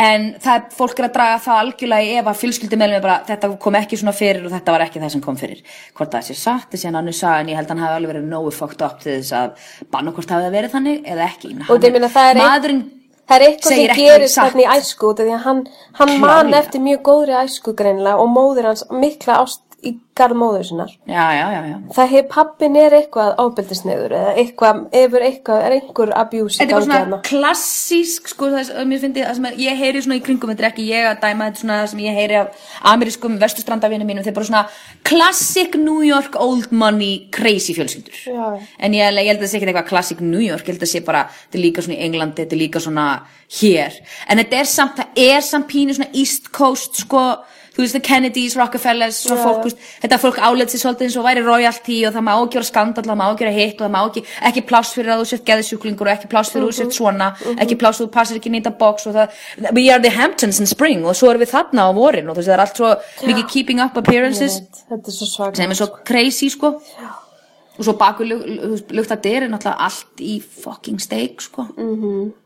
[0.00, 3.52] en það er, fólk er að draga það algjörlega ef að fjölskyldumælum er bara þetta
[3.66, 5.62] kom ekki svona fyrir og þetta var ekki það sem kom fyrir.
[5.96, 8.14] Hvort það sé satt, þessi hann annars sagði en ég held að hann hafi alveg
[8.14, 11.54] verið nógu fucked up til þess að banna hvort hafi það verið þannig eða ekki.
[11.68, 12.84] Og ég meina, það er ein- maðurinn
[13.24, 15.60] Það er eitthvað sem gerist þarna í æsku því að hann,
[15.96, 20.64] hann man eftir mjög góðri æsku greinilega og móðir hans mikla ást í garð móður
[20.68, 21.76] sinnar já, já, já, já.
[21.96, 26.76] það hef pappin er eitthvað ábyldisneður eða eitthvað, efur eitthvað, er einhver abuse í Þetta
[26.76, 28.68] er bara gangi svona klassísk, sko, það
[29.34, 31.78] sem að ég heyri svona í kringum, þetta er ekki ég að dæma, þetta svona
[31.90, 34.64] sem ég heyri af amerískum vestustrandavinum mínum, þetta er bara svona
[35.10, 38.22] classic New York old money crazy fjölskyldur.
[38.78, 40.86] En ég, ég held að það sé ekki eitthvað classic New York, ég held að
[40.86, 43.08] það sé bara, þetta er líka svona í Englandi, þetta er líka svona
[43.58, 43.98] hér.
[44.30, 47.24] En þetta er samt, það er samt pínu svona East Coast, sko,
[47.74, 49.46] þú veist, the Kennedys, Rockefellers, svona Já.
[49.48, 52.58] fólk, veist, þetta fólk áleitt sér svolítið eins og væri royalty og það má ekki
[52.60, 55.22] vera skandal, það má ekki vera hitt og það má ekki, ekki pláss fyrir að
[55.22, 58.12] þú sért geðsjúklingur og ekki pláss fyrir að þú sért svona, ekki pláss fyrir að
[58.12, 59.42] þú passir ekki nýta box og það,
[59.74, 62.44] we are the Hamptons in spring og svo erum við þarna á vorin og þú
[62.44, 62.94] veist, það er allt svo
[63.26, 64.60] mikið keeping up appearances
[64.90, 66.76] er svo sem er svo crazy, sko.
[67.74, 71.66] Og svo baku lukta dyr er náttúrulega allt í fucking steak, sko.
[71.74, 72.43] Mhm.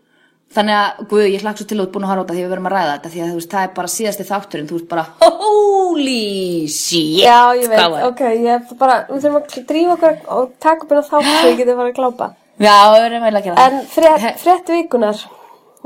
[0.48, 2.34] Þannig að, guð, ég hlakk svo til að þú ert búin að horfa á þetta
[2.38, 4.68] því við verðum að ræða þetta því að þú veist, það er bara síðasti þátturinn,
[4.70, 7.18] þú veist bara holy shit!
[7.20, 10.94] Já, ég veit, var- ok, ég bara við þurfum að drífa okkur og taka upp
[10.94, 12.30] hérna þátt svo ég geti fara að glápa.
[12.58, 15.20] Já, við verðum að gera en frétt, frétt vikunar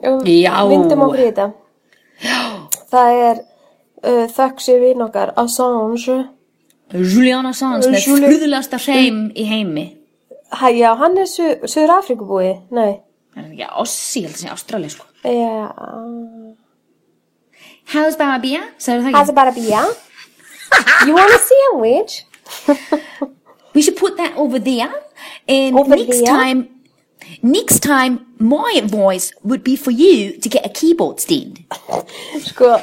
[0.03, 0.55] Já.
[0.71, 1.49] vindum okkur í þetta.
[2.93, 6.21] Það er uh, þökk sér vinn okkar Assange.
[6.93, 9.89] Julian Assange með Julian- furðulegasta hreim í heimi.
[10.53, 13.01] Hæ, já, hann er Su Suður Afrikubúi nei
[13.33, 15.07] Það er ekki Ossi, ég held að segja Ástrali, sko.
[15.25, 15.69] Já,
[17.93, 18.61] How's Barbie?
[18.81, 19.83] Sagður það það er bara bíja
[21.07, 22.23] you want a sandwich
[23.75, 24.91] We should put that over there.
[25.49, 26.27] And Over next there?
[26.27, 26.69] time
[27.43, 31.63] Next time, my advice would be for you to get a keyboard stand.
[32.45, 32.75] sko,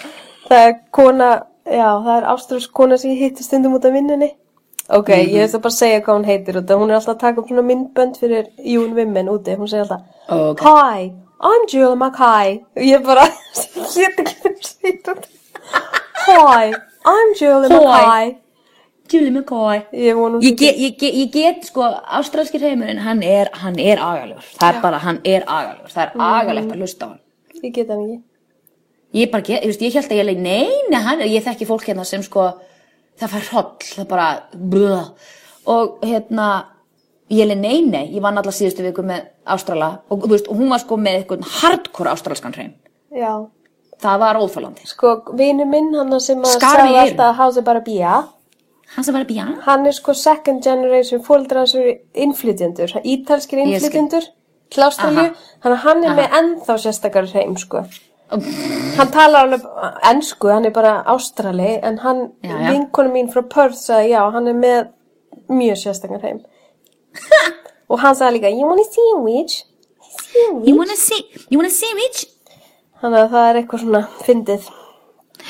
[0.48, 1.28] það er kona
[1.68, 4.32] já, það er ástralsk kona sem ég hitti stundum út af vinnunni
[4.98, 7.24] ok, ég veist að bara segja hvað hún heitir út af hún er alltaf að
[7.24, 10.66] taka upp svona myndbönd fyrir Jún Vimmen úti, hún segir alltaf Ok.
[10.66, 13.26] Hi, I'm Julia Mackay og ég bara,
[13.96, 15.26] hétt ekki þeim sýtt út
[16.28, 16.76] Hi,
[17.06, 17.80] I'm Julia Hi.
[17.80, 18.38] Mackay
[19.10, 19.82] Julie McCoy.
[19.92, 24.46] ég Ég get, ég, get, ég get sko, ástralski heimurinn, hann er, hann er agalegur.
[24.60, 25.90] Það er bara, hann er agalegur.
[25.90, 27.22] Það er agalegt að hlusta á hann.
[27.64, 28.20] ég get hann ekki
[29.18, 31.66] Ég bara, get, ég, veist, ég held að ég leik, nei, nei, hann, ég þekki
[31.66, 32.52] fólk hérna sem sko,
[33.20, 35.30] það fær hroll, það bara, blöð.
[35.70, 36.48] Og hérna,
[37.30, 40.00] ég leik, nei, nei, ég vann alla síðustu viku með Ástrala.
[40.10, 42.74] Og veist, og hún var sko með eitthvað hardcore ástralskan hreim.
[43.12, 43.34] já,
[44.00, 44.86] Það var óþálandi.
[44.88, 48.28] sko, vinu minn hann sem að sagði alltaf How's it bara bíja
[48.96, 49.46] Hann sem var að bíja.
[49.66, 54.24] hann er sko second generation fóldra hans eru innflytjendur ítalskir innflytjendur
[54.72, 57.84] til Ástralju, hann er með ennþá sérstakar hreim sko
[58.30, 59.64] hann talar alveg
[60.12, 62.72] ennsku, hann er bara ástrali en hann, Já, já.
[62.72, 64.90] vinkonu mín frá Perth sagði já, hann er með
[65.50, 66.40] mjög sérstakar hreim
[67.90, 69.64] og hann sagði líka, you want a sandwich
[70.66, 72.28] You wanna see, you wanna sandwich?
[73.02, 74.68] þannig að það er eitthvað svona fyndið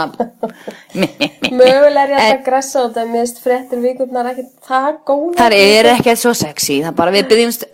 [1.59, 5.57] mögulega er ég alltaf að gressa á þetta minnst fréttir vikurnar ekki það góða það
[5.59, 6.79] er ekkert svo sexy.
[6.83, 7.67] Það er bara, við byggjumst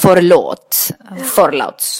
[0.00, 0.82] forlót,
[1.34, 1.94] forláts,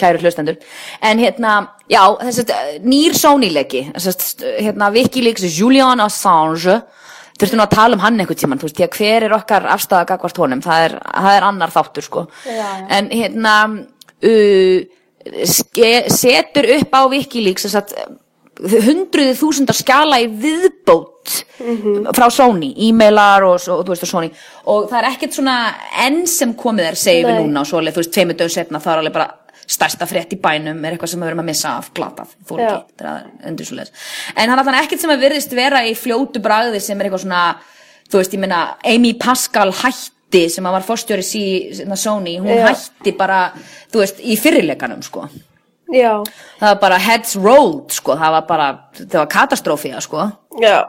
[0.00, 0.58] kæru hlustendur.
[1.04, 1.58] En hérna,
[1.90, 6.80] já, þess að nýr sóníleiki, þess að hérna, Wikileaks, Julian Assange,
[7.38, 9.68] þurftum nú að tala um hann einhvern tímann, þú veist, því að hver er okkar
[9.76, 12.26] afstæða gagvart honum, það er, það er annar þáttur, sko.
[12.46, 12.82] Já, já.
[12.98, 13.54] En hérna,
[14.26, 14.98] uh,
[16.12, 17.94] setur upp á Wikileaks þess að
[18.62, 21.36] hundruði þúsundar skjala í viðbót
[22.14, 24.32] frá Sony, e-mailar og, og veist og Sony.
[24.70, 25.56] Og það er ekkert svona
[26.04, 28.82] enn sem komið er segið við núna og svo alveg, þú veist, tveimur dögum setna
[28.82, 29.28] það er alveg bara
[29.72, 32.72] stærsta frétt í bænum er eitthvað sem við erum að missa af glatað þú Já.
[32.98, 33.92] það er undir svo leis
[34.34, 37.24] en það er þannig ekkert sem að virðist vera í fljótu bragði sem er eitthvað
[37.24, 37.42] svona
[38.10, 39.72] þú veist, ég meina, Amy Pascal
[40.32, 41.42] hætti sem var fórstjóri sí,
[41.72, 42.68] hérna, Sony, hún Já.
[42.72, 43.52] hætti bara
[43.92, 45.28] þú veist, í fyrirleikanum sko
[45.92, 46.22] já,
[46.60, 48.68] það var bara heads rolled sko, það var bara,
[48.98, 50.88] það var katastrófía sko já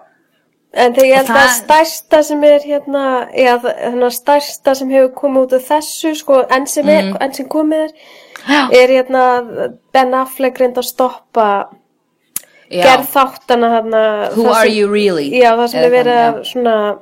[0.73, 4.75] en þegar ég held Og að það- stærsta sem er hérna, já, þannig að stærsta
[4.75, 7.91] sem hefur komið út af þessu sko, enn sem, er, enn sem komið er
[8.47, 8.69] Já.
[8.73, 11.67] er hérna Ben Affleck reynd að stoppa
[12.71, 12.83] Já.
[12.83, 15.29] gerð þáttana hérna Who það are sem- you really?
[15.29, 16.97] já, það sem Eða er verið eitthvað, að svona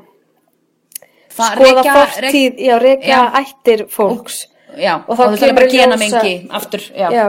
[1.37, 3.21] Það- skoða rekja- fortíð, já, rekja Já.
[3.41, 4.47] ættir fólks.
[4.77, 6.81] Já, Og og, þá er kemur bara í gena ljós að- mengi aftur,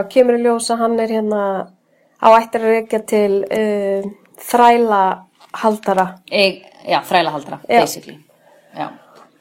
[0.09, 1.41] kemur í ljós að hann er hérna
[2.23, 5.01] á ættir að rekja til uh, þræla
[5.53, 8.17] haldara Ég, já þrælahaldara, basically.
[8.77, 8.87] Já,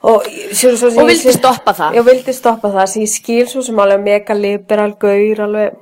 [0.02, 0.22] og,
[0.52, 1.94] svo, svo, Og vildi stoppa það.
[1.94, 5.72] já, vildi stoppa það, sem ég skil svo sem alveg mega liberal gaur alveg.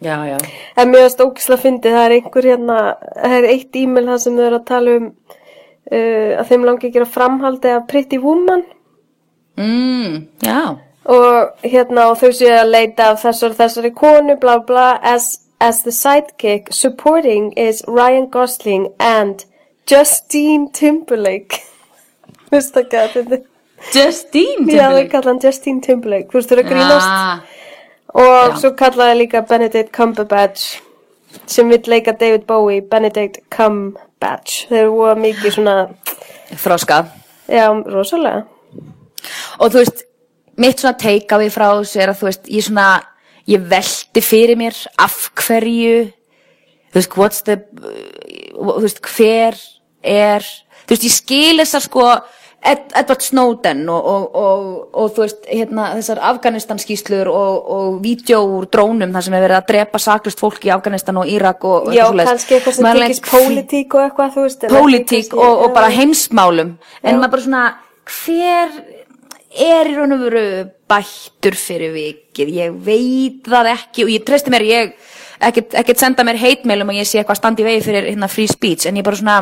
[0.00, 0.36] Já, já.
[0.76, 2.76] En mér finnst ógislega fyndið, það er einhver hérna,
[3.18, 5.08] það er eitt e-mail það sem þau eru að tala um
[5.92, 8.64] uh, að þeim langi að gera framhaldi af Pretty Woman.
[9.58, 10.76] Mm, já,
[11.08, 15.82] og hérna og þau séu að leita af þessar þessari konu bla bla as, as
[15.82, 19.44] the sidekick supporting is Ryan Gosling and
[19.90, 21.62] Justine Timberlake.
[22.52, 23.38] Vist það ekki að þetta
[23.94, 27.10] Justine Já, við kalla hann Justine Timberlake Þú veist, þú eru að grínast?
[27.12, 27.40] Ah,
[28.18, 28.56] Og Já.
[28.62, 30.78] svo kallaði líka Benedict Cumberbatch
[31.46, 33.38] sem vill leika David Bowie Benedict
[34.18, 35.76] Cumberbatch þeir voru mikið svona
[36.58, 37.04] Froska.
[37.48, 38.46] Já, rosalega.
[39.60, 40.04] Og þú veist,
[40.56, 42.88] mitt svona take away frá þessu er að þú veist, ég svona
[43.48, 46.10] Ég velti fyrir mér af hverju
[46.92, 49.56] Þú veist, what's the uh, Þú veist, hver
[50.02, 50.44] er
[50.84, 52.08] Þú veist, ég skil þessar sko
[52.58, 54.62] Ed, Edward Snowden og, og, og,
[54.98, 59.44] og þú veist, hérna, þessar Afganistan skýslur og, og vídeo úr drónum þar sem er
[59.46, 63.28] verið að drepa saklust fólk í Afganistan og Írak og, já, kannski eitthvað sem tekist
[63.30, 65.74] pólitík og eitthvað, þú veist pólitík og, og já.
[65.78, 66.74] bara heimsmálum.
[67.04, 67.62] En maður bara svona
[68.08, 68.74] hver
[69.68, 70.44] er í raun og veru
[70.90, 72.52] bættur fyrir vikið?
[72.58, 74.92] Ég veit það ekki og ég treysti mér ég
[75.38, 78.88] ekkert, senda mér heitmeilum og ég sé eitthvað standi vegi fyrir hérna free speech.
[78.88, 79.38] En ég bara svona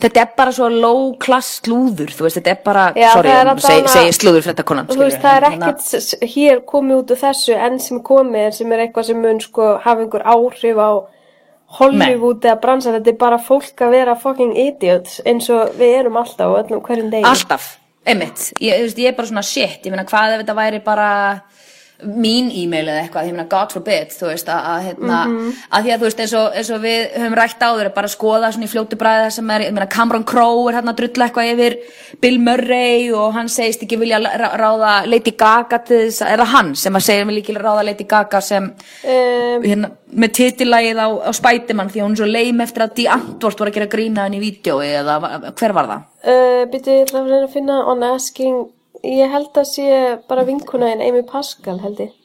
[0.00, 3.46] þetta er bara svo low class slúður þú veist þetta er bara, Já, sorry, er
[3.46, 6.98] ég allavega- segi, slúður fyrir þetta konan Þú veist, það er ekkert s- hér komið
[7.02, 10.76] út úr þessu enn sem komið sem er eitthvað sem mun sko hafa einhver áhrif
[10.76, 10.90] á
[11.78, 16.16] Hollywood eða bransan, þetta er bara fólk að vera fucking idiots eins og við erum
[16.18, 17.22] alltaf og öllum hverjum degi.
[17.30, 18.48] Alltaf, einmitt.
[18.60, 21.08] Ég, ég er bara svona shit, ég meina hvað ef þetta væri bara
[22.04, 25.18] mín e-mail eða eitthvað, ég meina God forbid þú veist, að, að, hérna,
[25.70, 28.10] að því að þú veist eins og, eins og við höfum rætt áður er bara
[28.10, 30.94] að skoða svona í fljótu bræði það sem er ég meina Cameron Crowe er hérna
[30.94, 31.78] að drulla eitthvað yfir
[32.24, 36.74] Bill Murray og hann segist ekki vilja rá- ráða Lady Gaga til þess, eða hann
[36.78, 41.30] sem að segja mig líka ráða Lady Gaga sem Um, hérna, með titillægið á, á
[41.34, 44.24] Spiderman því að hún er svo leim eftir að Dee Antwoord voru að gera grína
[44.26, 45.16] henni í vídjói eða
[45.58, 46.04] hver var það?
[46.24, 48.58] uh, Býtu, ég að að finna on asking,
[49.06, 49.90] ég held að sé
[50.28, 52.16] bara vinkunaðin Amy Pascal held ég.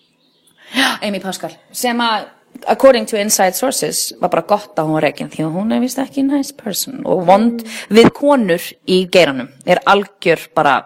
[1.05, 2.31] Amy Pascal sem að
[2.67, 5.81] according to inside sources var bara gott að hún var reygin því að hún er
[5.83, 10.77] vist ekki nice person og vond við konur í geiranum er algjör bara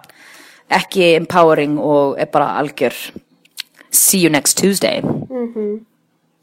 [0.80, 2.96] ekki empowering og er bara algjör
[3.92, 5.02] see you next Tuesday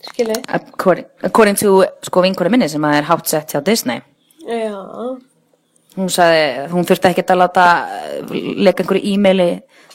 [0.07, 0.39] Skilji?
[0.47, 4.03] according, according to sko vinkona minni sem að er hátt sett hjá Disney
[4.47, 4.79] Já.
[5.97, 9.51] Hún sagði, hún þurfti ekkert að láta eh, leika einhverju e-maili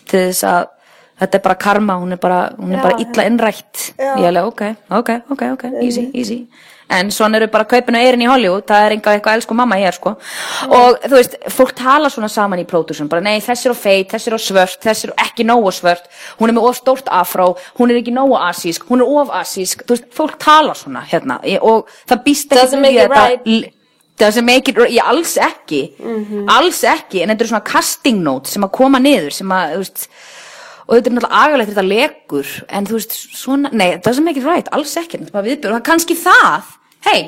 [0.09, 0.69] til þess að
[1.21, 3.87] þetta er bara karma, hún er bara, hún er bara illa innrætt.
[3.99, 4.61] Ég er alveg, ok,
[4.99, 6.39] ok, ok, ok, easy, easy.
[6.91, 9.95] En svona eru bara kaupinu eirin í Hollywood það er enga eitthvað elsku mamma hér
[9.95, 10.11] sko.
[10.75, 14.09] Og þú veist, fólk tala svona saman í pródúsum, bara nei, þessi er á feit,
[14.11, 16.09] þessi er á svört þessi er ekki nógu svört,
[16.41, 19.85] hún er með of stórt afró, hún er ekki nógu asísk hún er of asísk,
[19.85, 23.71] þú veist, fólk tala svona hérna, og það býst ekki
[24.21, 25.81] Doesn't make it, ég alls ekki.
[26.53, 29.83] Alls ekki, en þetta eru svona casting notes sem að koma niður sem að, þú
[29.85, 30.07] veist
[30.91, 34.43] og þetta er náttúrulega agalegt þetta legur en þú veist, svona, nei, doesn't make it
[34.47, 36.71] right alls ekki, þetta er bara viðbjörn, og það er kannski það
[37.07, 37.19] hei,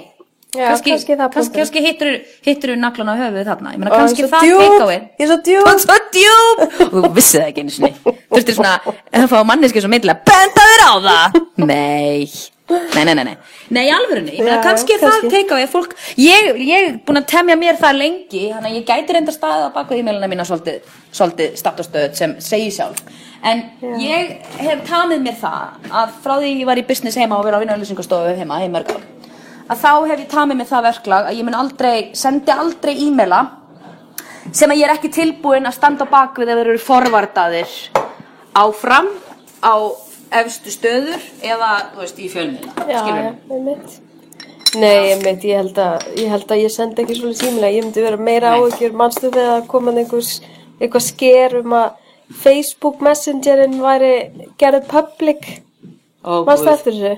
[0.58, 2.12] kannski, kannski það kannski, kannski hittur,
[2.43, 5.38] hittur naglan á höfuð þarna, ég meina Ó, kannski það take away Ég er svo
[5.38, 5.69] Þú djúb.
[5.71, 7.93] ert svo djúb og þú vissið það ekki einu sinni.
[8.03, 8.73] Þú veist svona,
[9.13, 11.39] en það fá manneski svo myndilega benda þér á það.
[11.71, 12.27] Nei,
[12.69, 13.38] nei, nei, nei nei,
[13.76, 15.28] nei alvörunni, ég meina Já, kannski, kannski.
[15.28, 15.67] það take away.
[15.71, 19.36] Fólk, ég, ég er búin að temja mér það lengi, þannig að ég gæti reynda
[19.36, 23.02] staðið á baku e-mailina mína svolítið, svolítið statustöð sem segi sjálf.
[23.43, 23.65] En
[23.99, 27.60] ég hef tamið mér það að frá því ég var í business heima og verið
[27.60, 29.10] á vinnuauðlýsingastofu heima í mörg ár
[29.71, 33.41] að þá hef ég tamið mér það verklag að ég mun aldrei, sendi aldrei e-maila
[34.52, 37.76] sem að ég er ekki tilbúin að standa á bakvið ef þeir eru forvardaðir
[38.60, 39.10] áfram
[39.63, 39.73] á
[40.41, 43.24] efstu stöður eða, þú veist, í fjölmiðla Já, skilurðu?
[43.24, 44.00] já, einmitt.
[44.74, 48.02] Nei, einmitt, ég held að ég, held að ég sendi ekki svolítið símilega, ég myndi
[48.08, 48.62] vera meira Nei.
[48.63, 50.32] áhyggjur, manstu þegar það kom að einhvers,
[50.80, 51.91] eitthvað sker um að
[52.43, 54.13] Facebook Messengerin væri
[54.58, 55.46] gerðið public,
[56.24, 56.50] guð.
[56.74, 57.13] eftir þessu?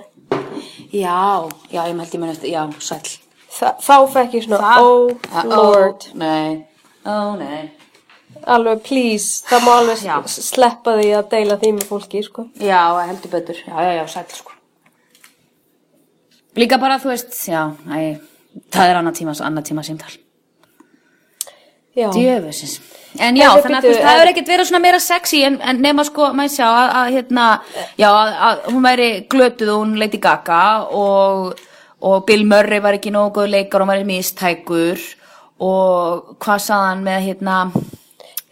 [0.92, 3.14] Já, já, ég held ég mun eftir, já, sæll
[3.56, 6.66] Þa, þá fekk ég svona, Það- oh lord, Ó, nei,
[7.08, 7.72] ó, nei
[8.56, 10.16] alveg please, það má alveg Já.
[10.32, 12.50] sleppa því að deila því með fólki, sko.
[12.62, 14.52] Já, heldur betur, já, já, já, sæll sko
[16.56, 18.16] Líka bara, þú veist, já, æ,
[18.72, 20.14] það er annað tíma, annað tíma símtal
[21.96, 22.82] Já, Djöfusins.
[23.24, 25.78] En já, þannig að þú veist, það hefur ekkert verið svona meira sexy en, en
[25.80, 27.46] nema sko, maður sjá að, að hérna,
[27.96, 31.62] já, að, að hún væri glötuð og hún Lady Gaga og,
[32.04, 35.06] og Bill Murray var ekki nógu góð leikar og hann væri mistækur
[35.64, 37.56] og hvað sagði hann með hérna,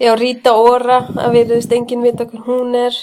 [0.04, 2.98] já, Rita Ora, að við veist enginn vita hver hún er.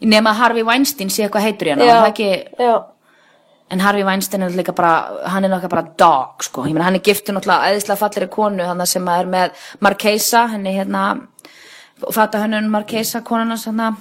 [0.00, 2.76] nema Harvey Weinstein sé eitthvað heitur í hann, það ekki, já,
[3.70, 4.94] en Harvey Weinstein er líka bara,
[5.28, 8.64] hann er náttúrulega bara dog, sko, ég meina hann er giftur náttúrulega æðislega falleri konu,
[8.64, 11.04] hann sem er með Marquesa, henni hérna,
[12.16, 13.98] fata hönnun Marquesa konan hans hann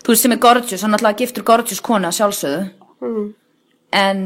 [0.00, 2.64] þú veist sem er gorgeous, hann er alltaf giftur gorgeous kona sjálfsögðu
[3.04, 3.28] mm.
[4.00, 4.24] en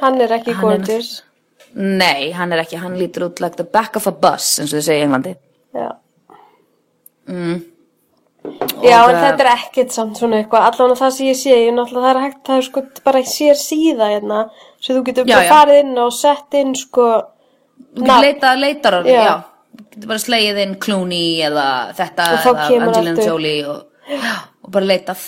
[0.00, 1.22] Hann er ekki Hann er gorgeous.
[1.76, 4.80] nei, hann er ekki, hann lítur út like the back of a bus eins og
[4.80, 5.36] þau segja í Englandi
[5.72, 5.90] Já.
[7.28, 7.60] mm.
[8.82, 12.08] Já, en þetta er ekkert samt svona eitthvað, allavega það sem ég sé, ég náttúrulega
[12.08, 14.40] það er hægt, það er sko bara sér síða hérna,
[14.82, 15.52] svo þú getur Já, bara já.
[15.52, 17.04] farið inn og sett inn sko,
[17.92, 19.12] þú getur leitað leitar Já.
[19.14, 19.36] já.
[19.76, 21.68] þú getur bara slegið inn Clooney eða
[22.00, 22.56] þetta eða
[22.88, 23.28] Angelina.
[23.28, 24.10] Jolie og,
[24.66, 25.24] og bara leitað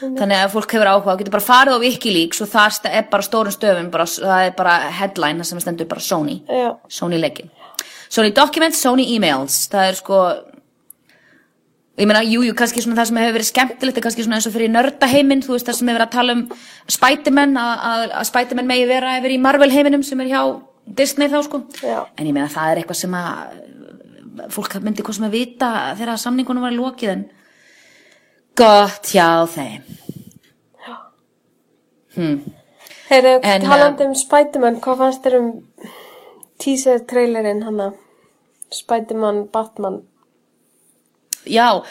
[0.00, 3.54] þannig að fólk hefur áhuga, getur bara farið á Wikileaks og það er bara stórum
[3.54, 6.40] stöfum bara, það er bara headline sem stendur bara Sony.
[6.90, 7.52] Sony leikin
[8.10, 9.62] Sony Documents, Sony Emails.
[9.70, 10.22] Það er sko
[12.00, 14.48] ég meina, jú, jú, kannski svona það sem hefur verið skemmtilegt er kannski svona eins
[14.48, 16.44] og fyrir nördaheiminn þú veist það sem hefur verið að tala um
[16.96, 20.40] Spiderman að, að, að Spiderman megi vera yfir í Marvel heiminum sem er hjá
[21.00, 21.60] Disney þá sko.
[21.84, 21.98] Já.
[22.16, 23.34] en ég meina það er eitthvað sem að
[24.54, 27.26] fólk myndi hvað sem að vita þegar samningunum var lokið en
[28.60, 29.84] gott hjá þeim.
[33.10, 35.50] Heyrðu, En, talandi um Spiderman, hvað fannst þér um
[36.62, 37.90] teaser trailerinn hana?
[38.70, 40.00] Spiderman, Batman.
[41.46, 41.82] já,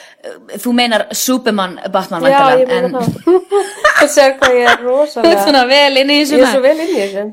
[0.63, 3.07] þú meinar Superman Batman Já, ég meina en það.
[3.99, 5.43] Þú sér hvað ég er þú ert rosalega.
[5.43, 7.23] svona vel inn í þessu Ég er svo vel inn í þessu.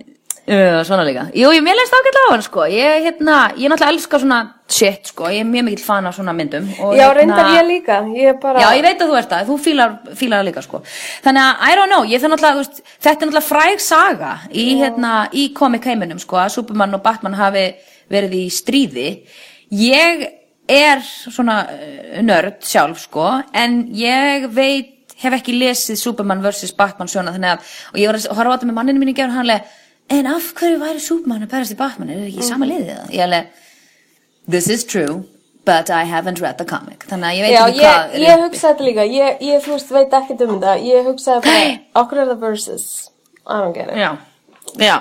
[0.46, 1.24] Já, svona líka.
[1.34, 2.66] Jú, ég mér leist ágætlega á hann, sko.
[2.70, 4.36] Ég, hérna, ég náttúrulega elska svona
[4.70, 5.24] shit, sko.
[5.26, 6.68] Ég er mjög mikill fan af svona myndum.
[6.78, 7.96] Og, Já, hérna- reyndar ég líka.
[8.14, 8.60] Ég bara...
[8.62, 9.48] Já, ég veit að þú ert það.
[9.48, 10.82] Þú fílar, fílar líka, sko.
[11.24, 14.66] Þannig að, I don't know, ég það náttúrulega, veist, þetta er náttúrulega fræg saga í,
[14.78, 17.64] hérna, í komik heiminum, sko, að Superman og Batman hafi
[18.14, 19.08] verið í stríði.
[19.74, 20.28] Ég
[20.70, 26.70] er svona uh, nörd sjálf, sko, en ég veit, hef ekki lesið Superman vs.
[26.78, 29.18] Batman sjóna, þannig að, og ég var að horfa á þetta með manninu mínu í
[29.18, 29.50] gerð, hann
[30.10, 32.10] en af hverju væri Superman að berast í Batman?
[32.10, 33.08] Er það ekki í sama liðið það?
[33.16, 33.48] Ég alveg,
[34.56, 35.24] this is true,
[35.66, 37.06] but I haven't read the comic.
[37.10, 39.08] Þannig að ég veit Já, ekki ég, hvað ég hugsaði þetta líka.
[39.16, 40.76] Ég, ég, þú veist, veit ekkert um þetta.
[40.86, 42.86] Ég hugsaði bara, okkur er það versus.
[43.46, 43.98] I don't get it.
[43.98, 44.10] Já,
[44.82, 44.96] já.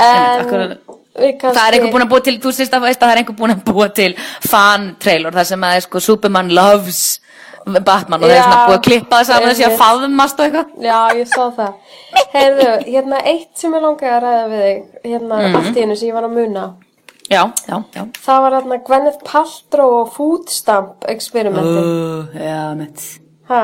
[0.00, 0.76] En er-
[1.20, 1.56] við kannski...
[1.58, 3.64] Það er einhver búin að búa til, þú sést að það er einhver búin að
[3.66, 4.10] búa til
[4.46, 7.00] fan trailer þar sem að er sko Superman loves
[7.80, 10.66] Batman og það er svona búið að klippa það saman þessi að faðmast og eitthvað.
[10.82, 11.72] Já, ég sá það.
[12.34, 15.56] Heyrðu, hérna eitt sem ég langaði að ræða við þig, hérna Mhm.
[15.60, 16.64] allt í einu sem ég var að muna.
[17.30, 18.02] Já, já, já.
[18.26, 21.78] Það var hérna Gwyneth Paltrow og Foodstamp experimenti.
[21.78, 23.20] Uh, já, mitt.
[23.48, 23.62] Ha?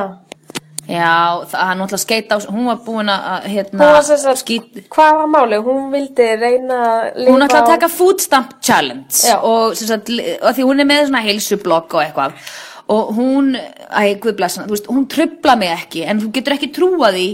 [0.87, 5.64] Já, það er náttúrulega skeita á, hún var búin að hérna, skít, hvað var málið?
[5.66, 9.40] Hún vildi reyna að lifa hún ætlaði að á- taka food stamp challenge Já.
[9.42, 10.09] og sem sagt,
[10.42, 12.33] og því hún er með svona heilsublogg og eitthvað
[12.88, 16.55] og hún, æ, guð blessa hana, þú veist, hún trubla mig ekki en þú getur
[16.55, 17.29] ekki trúa því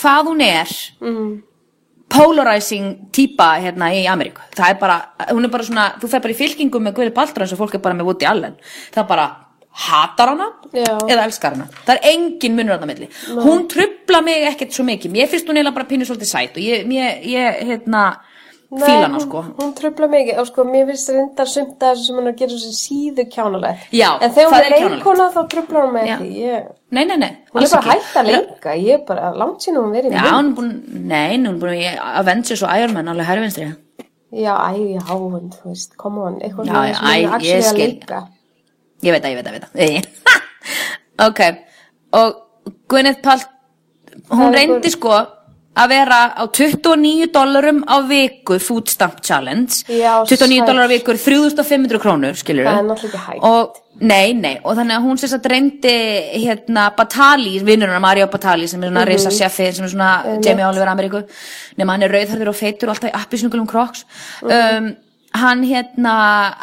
[0.00, 1.42] hvað hún er Mm.
[2.08, 4.40] polarizing típa hérna í Ameríku.
[4.54, 4.96] Það er bara,
[5.30, 7.74] hún er bara svona þú fer bara í fylkingu með Guðli Paltra eins og fólk
[7.74, 8.54] er bara með Woody Allen.
[8.94, 9.26] Það er bara
[9.86, 10.94] hatar hana Já.
[11.10, 11.66] eða elskar hana.
[11.84, 13.08] Það er engin munur þarna milli.
[13.44, 15.12] Hún trubla mig ekkert svo mikið.
[15.12, 18.04] Mér finnst hún eiginlega bara pínu svolítið sæt og ég, ég, ég hérna
[18.70, 21.96] Nei, fíla hana hún- sko Hún tröfla mikið og sko, mér finnst reyndar sumt að
[22.02, 23.84] sem hún er að gera þessu síðu kjánalegt.
[23.92, 26.16] Já, En þegar hún það er er leikona þá tröfla hún Já.
[26.16, 26.30] ekki.
[26.40, 28.70] Ég, nei, nei, nei, hún er bara hægt að leika.
[28.74, 30.34] Ég er bara langt síðan hún verið í Já, mynd.
[30.34, 33.76] hún er búin, nei, hún er búin í Avengers og Iron Man alveg hæri vinstri
[34.32, 36.40] Já, æ, já, hún, þú veist, come on.
[36.40, 38.28] Eitthvað Já, já, sem hún er að leika.
[39.02, 40.02] Ég veit það, ég veit það, ég veit það Ei.
[41.28, 41.40] Ok,
[42.12, 42.34] og
[42.88, 43.46] Gwyneth Palt
[44.28, 45.26] hún Það er reyndi sko
[45.76, 50.66] að vera á 29 dollarum á viku food stamp challenge Já, 29 sæll.
[50.68, 53.44] dólarar á viku er 3500 krónur skilur Það er náttúrulega ekki hægt.
[53.44, 55.94] og nei, nei, og þannig að hún sérst að reyndi
[56.46, 60.88] hérna Batali, vinnurinn Mario Batali sem er svona reysa seffi sem er svona Jamie Oliver
[60.92, 61.22] Ameríku
[61.78, 64.04] nema hann er rauðharður og feitur og alltaf í appisnugulum kroks
[64.42, 64.52] Mhm.
[64.52, 64.94] um,
[65.40, 66.14] hann hérna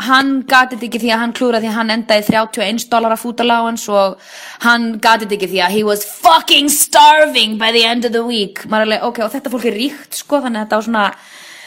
[0.08, 3.92] hann gatið ekki því að hann klúra því að hann endaði 31 dólar food allowance
[3.92, 4.18] og
[4.66, 8.66] hann gatið ekki því að he was fucking starving by the end of the week.
[8.68, 11.08] Maður er alveg, ok, og þetta fólk er ríkt sko, þannig að þetta var svona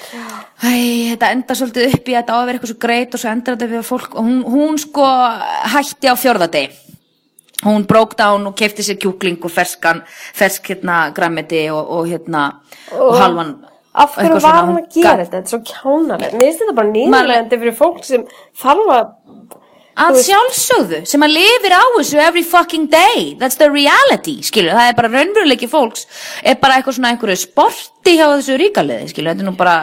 [0.07, 0.73] Æ,
[1.13, 3.31] þetta enda svolítið upp í að þetta á að vera eitthvað svo greit og svo
[3.33, 5.07] endar þetta við fólk og hún, hún sko
[5.73, 6.87] hætti á fjórðadegi
[7.67, 12.45] hún broke down og kefti sér kjúkling og ferskan fersk hérna grammeti og, og hérna
[12.93, 13.57] og, Og halvan
[13.97, 15.39] Af hverju var hún að gera þetta?
[15.39, 16.35] Þetta er svo kjánalegt.
[16.37, 18.27] Mér finnst þetta bara nýðurlendi fyrir fólk sem
[18.61, 19.07] þarf að...
[20.05, 23.31] að sjálfsögðu sem að lifir á þessu every fucking day.
[23.41, 26.05] That's the reality, skilur, það er bara raunveruleiki fólks,
[26.45, 29.33] er bara eitthvað svona einhverju sporti hjá þessu ríkaliði, skilur.
[29.33, 29.79] Þetta er nú bara,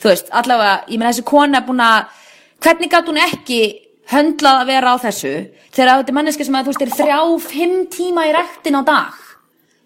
[0.00, 2.24] þú veist, allavega ég meina þessi kona er búin að
[2.64, 3.60] hvernig gat hún ekki
[4.08, 5.34] höndlað að vera á þessu
[5.76, 8.82] þegar þetta er manneska sem að þú veist er þrjá, fimm tíma í rektin á
[8.88, 9.18] dag?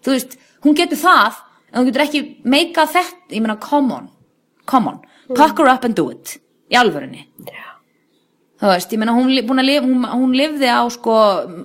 [0.03, 1.43] Þú veist, hún getur það
[1.73, 4.09] en hún getur ekki meika þetta, ég meina come on
[4.69, 4.99] come on,
[5.35, 6.37] pack her up and do it
[6.71, 7.25] í alvörunni.
[7.43, 11.15] Þú þú veist, ég meina hún, li- búin að lif, hún, hún lifði á sko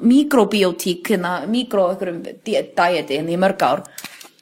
[0.02, 3.84] mikrobiotík hérna, mikro einhverjum di- dieti hérna í mörg ár.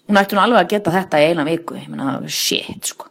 [0.09, 3.11] Hún ætti hún alveg að geta þetta í eina viku ég meina, shit sko.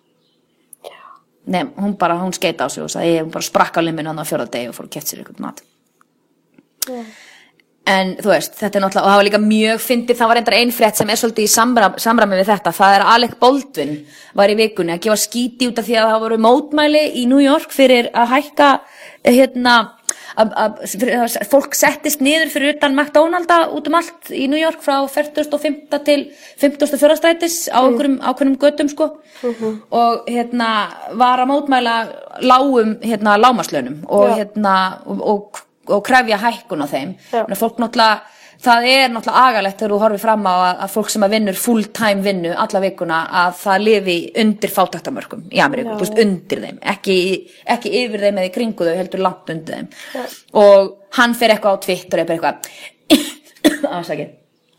[1.46, 4.18] Nei, hún bara, hún skeita á sig og sagði, hún bara sprakk á limminu hann
[4.18, 5.62] á fjóra degi og fór að kett sér eitthvað mat
[7.86, 10.56] En þú veist, þetta er náttúrulega, og það var líka mjög fyndið, það var reyndar
[10.58, 13.92] ein frétt sem er svolítið í samræmi, samræmi við þetta, það er að Alec Baldwin
[14.40, 17.44] var í vikunni að gefa skíti út af því að það voru mótmæli í New
[17.44, 18.70] York fyrir að hækka,
[19.28, 19.76] hérna,
[20.34, 20.82] að, að,
[21.28, 26.02] að fólk settist niður fyrir utan McDonalda út um allt í New York frá 45.
[26.10, 26.26] til
[26.64, 27.20] 54.
[27.22, 29.12] strætis á einhverjum ákveðnum göttum, sko,
[29.46, 30.72] og hérna,
[31.22, 31.96] var að mótmæla
[32.42, 34.36] lágum, hérna, lámaslönum og Já.
[34.42, 34.76] hérna,
[35.06, 37.42] og, og og krefja hækkun á þeim Já.
[37.42, 38.22] Þannig að fólk náttúrulega,
[38.66, 41.60] það er náttúrulega agalegt þegar þú horfir fram á að, að fólk sem að vinnur
[41.60, 46.00] full time vinnu alla vikuna að það lifi undir fátæktamörkum í Ameríku, Já.
[46.04, 47.20] veist undir þeim ekki,
[47.76, 50.26] ekki yfir þeim eða í kringu þau heldur langt undir þeim
[50.64, 52.74] og hann fer eitthvað á Twitter eitthvað
[54.00, 54.34] afsakið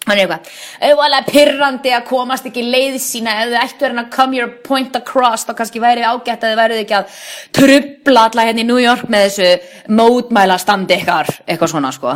[0.07, 4.95] auðvitað pyrrandi að komast ekki leið sína ef þið ættu verið að come your point
[4.99, 7.19] across þá kannski væri ágætt að þið værið ekki að
[7.59, 12.15] trubla alla hérna í New York með þessu mótmæla standi ykkar eitthvað svona sko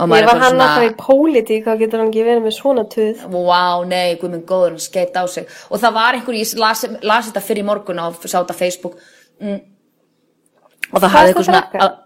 [0.00, 3.24] Ég var hann alltaf í pólitík, þá getur hann ekki verið með svona tuð.
[3.34, 6.84] Vá, nei, guð minn góður, hann skeitt á sig og það var einhver, ég las,
[7.02, 8.94] las þetta fyrir morgun og sá þetta á Facebook
[9.42, 9.58] mm.
[10.94, 11.98] og það hafði eitthvað svona að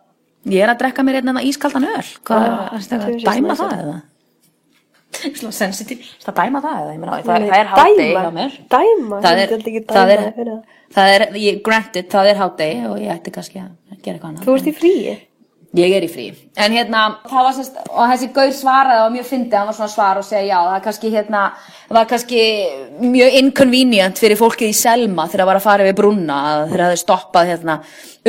[0.56, 2.88] ég er að drekka mér hérna ískaldan öl hvað, Ah,
[3.28, 3.96] dæma það eða?
[5.14, 6.94] Svona sensitive, það dæma það eða?
[6.94, 9.20] Ég meina, það, það er hátegi hjá mér Dæma?
[9.24, 10.24] það Ég er, myndi ekki það er,
[10.96, 11.12] það.
[11.14, 13.70] er, ég, granted, það er hátegi og ég ætti kannski að
[14.04, 15.14] gera eitthvað annað Þú ert í fríi?
[15.74, 16.28] Ég er í frí.
[16.54, 19.88] En hérna, það var semst, og þessi gaur svaraði og mjög fyndið, hann var svona
[19.88, 21.40] að svara og segja já, það er kannski hérna,
[21.88, 22.42] það var kannski
[23.02, 26.84] mjög inconvenient fyrir fólkið í Selma þegar það var að fara yfir brúna, að þeir
[26.84, 27.76] hafði stoppað hérna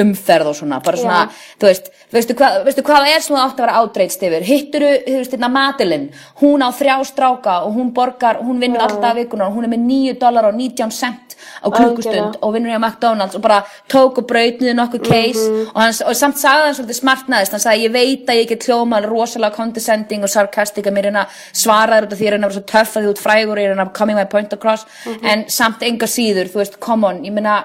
[0.02, 1.20] umferð og svona, bara svona,
[1.62, 4.48] þú veist, veistu hvað, veistu hvað það er sem það átti að vera átreitst yfir?
[4.50, 9.16] Hitturu, þú veist, hérna Madeline, hún á þrjá stráka og hún borgar, hún vinnur alltaf
[9.22, 11.25] vikunar og hún er með 9 dólar og 19 cent
[11.64, 15.80] á klukkustund og vinnur í McDonalds og bara tók og braut niður nokkuð case og,
[15.80, 18.68] hann, og samt sagði hann svolítið smart neðist hann sagði ég veit að ég get
[18.70, 22.66] hljóma rosalega condescending og sarcastic að mér reyna svaraður út af því að vera svo
[22.70, 24.86] töff að því út frægur reyna að coming my point across.
[25.24, 27.64] En samt enga síður, þú veist, come on ég meina,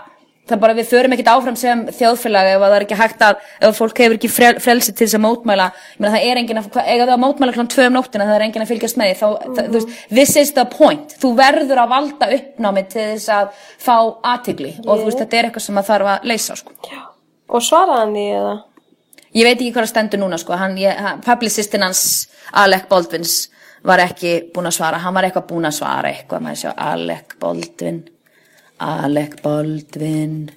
[0.51, 3.25] það er bara við förum ekkert áfram sem þjóðfélag ef að það er ekki hægt
[3.27, 6.41] að ef fólk hefur ekki frel, frelsi til þess að mótmæla ég meina það er
[6.43, 9.01] enginn að, eiga það að mótmæla klán tvö um nóttina það er enginn að fylgjast
[9.01, 12.87] með því þá, það, þú veist, this is the point þú verður að valda uppnámi
[12.91, 13.95] til þess að fá
[14.35, 16.77] aðtigli og þú veist, þetta er eitthvað sem að þarf að leysa sko.
[16.91, 17.07] Já.
[17.51, 18.59] Og svaraði hann því eða?
[19.37, 20.57] ég veit ekki hvað það stendur núna sko.
[20.59, 22.05] hann, hann, publicistin hans
[22.53, 23.51] Alec Baldwins
[23.87, 27.37] var ekki búin að svara hann var eitthvað búin að svara eitthvað maður sjá Alec
[27.41, 28.03] Baldwin
[28.81, 30.51] Alec Baldwin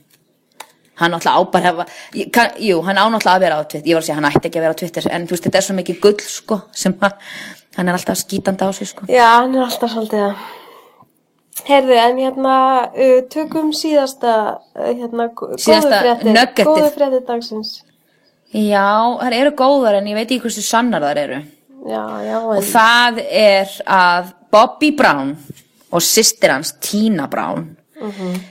[1.01, 1.85] hann náttúrulega á bara hefa,
[2.31, 4.49] kann, jú, hann á náttúrulega að vera á Twitter ég var að segja hann ætti
[4.49, 6.97] ekki að vera á Twitter en þú veist þetta er svo mikið gull sko sem
[7.77, 10.43] hann er alltaf skítandi á sig sko Já, hann er alltaf svolítið að.
[11.63, 12.53] Heyrðu, en hérna,
[12.91, 14.31] uh, tökum síðasta,
[14.75, 17.83] uh, hérna, gó- góðu fréttir dagsins.
[18.53, 18.87] já,
[19.21, 21.41] þær eru góðar en ég veit ekki hversu sannar þær eru
[21.83, 22.57] Já, já, en...
[22.57, 25.33] og það er að Bobby Brown
[25.91, 27.77] og systir hans Tina Brown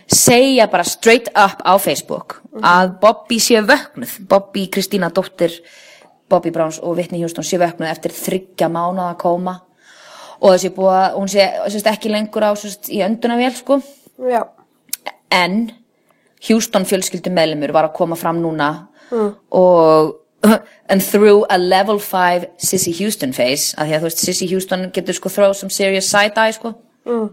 [0.06, 4.18] segja bara straight up á Facebook að Bobby sé vöknuð.
[4.28, 5.58] Bobby Kristína dóttir
[6.28, 9.60] Bobby Browns og Whitney Houston sé vöknuð eftir þryggja mánuða kóma
[10.42, 13.78] og þessi búið að hún sé sérst, ekki lengur á sérst, í öndunavél sko.
[14.18, 14.42] Já,
[15.30, 15.70] en
[16.48, 18.72] Houston fjölskyldum meðlumur var að koma fram núna
[19.12, 20.18] og
[20.88, 23.76] and through a level 5 Sissy Houston face.
[23.78, 26.74] Að því að þú veist Sissy Houston getur sko throw some serious side eye sko.
[27.06, 27.28] Mm.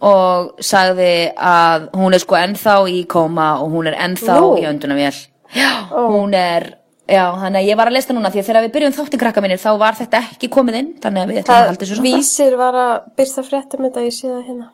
[0.00, 4.52] Og sagði að hún er sko ennþá í kóma og hún er ennþá Nú.
[4.56, 5.12] í öndunavél
[5.52, 6.70] já, hún er
[7.04, 9.44] já, þannig að ég var að lesta núna því að þegar við byrjum þátti krakka
[9.44, 12.14] mínir þá var þetta ekki komið inn þannig að við ætlum að halda þessu svona
[12.16, 14.70] vísir var að byrsta fréttum þetta, ég sé það hérna.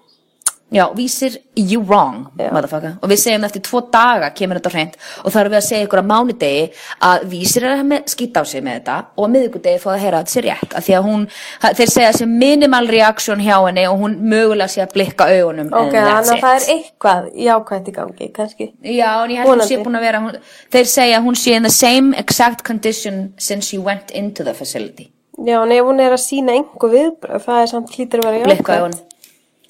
[0.71, 2.51] Já, vísir you wrong, Já.
[2.51, 2.97] motherfucker.
[2.99, 5.87] Og við segjum eftir tvo daga kemur þetta hreint og þá erum við að segja
[5.87, 6.65] ykkur á mánudegi
[7.07, 10.19] að vísir er að skýta á sig með þetta og á miðvikudegi fá að heyra
[10.19, 10.75] að þetta sé rétt.
[10.75, 11.25] Af því að hún,
[11.63, 15.71] þeir segja þessi minimal reaction hjá henni og hún mögulega sé að blikka augunum.
[15.71, 18.71] Ok, þannig að það er eitthvað jákvæmt í gangi, kannski.
[18.83, 20.41] Já, en ég held að hún sé búin að vera, hún,
[20.75, 24.55] þeir segja að hún sé in the same exact condition since she went into the
[24.55, 25.13] facility.
[25.39, 28.51] Já, en ef hún er að sína einhver viðbröð, það er samt hlýtur að vera
[28.51, 29.06] Blikka jákvæmt.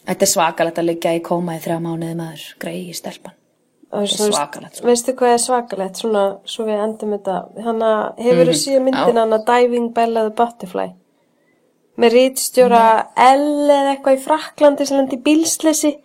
[0.07, 3.33] Þetta er svakalegt að liggja í kóma í þrjá mánuði maður, greiði stelpan.
[3.93, 4.87] Og Þetta er svakalegt, sko.
[4.87, 7.37] Veistu hvað er svakalegt, svona, svo við endum þetta.
[7.65, 9.21] Hanna, hefur þú Mhm, síðan myndin já.
[9.23, 10.89] hana Diving Bella the Butterfly?
[11.99, 15.97] Með rítstjóra L eða eitthvað í Fraklandi sem lendi í bílslesi.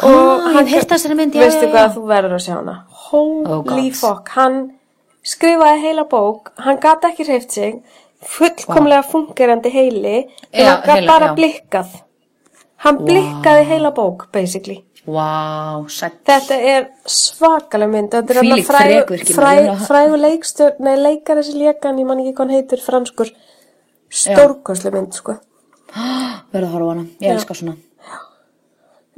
[0.00, 1.94] Ah, ég hef heyrt þessari mynd, já, Veistu já, hvað, já.
[1.96, 2.76] þú verður að sjá hana.
[3.10, 4.72] Holy Oh, fuck, hann
[5.22, 7.82] skrifaði heila bók, hann gat ekki hreift sig,
[8.24, 10.14] fullkomlega fungerandi heili,
[10.52, 11.34] en Já, hann heila, bara já.
[11.36, 11.92] blikkað.
[12.82, 14.80] Hann blikkaði heila bók, basically.
[15.06, 16.20] Vá, sætt.
[16.26, 18.10] Þetta er svakalega mynd.
[18.14, 21.98] Þetta er þarna frægu, þrekvirki, fræ, maður, ég meina- frægu leikstjör, nei, leikari sem lekan,
[21.98, 23.30] ég man ekki hvað hann heitir, franskur,
[24.22, 25.36] stórkoslu mynd, sko.
[26.52, 27.76] Verður að horfa hana, ég elska svona.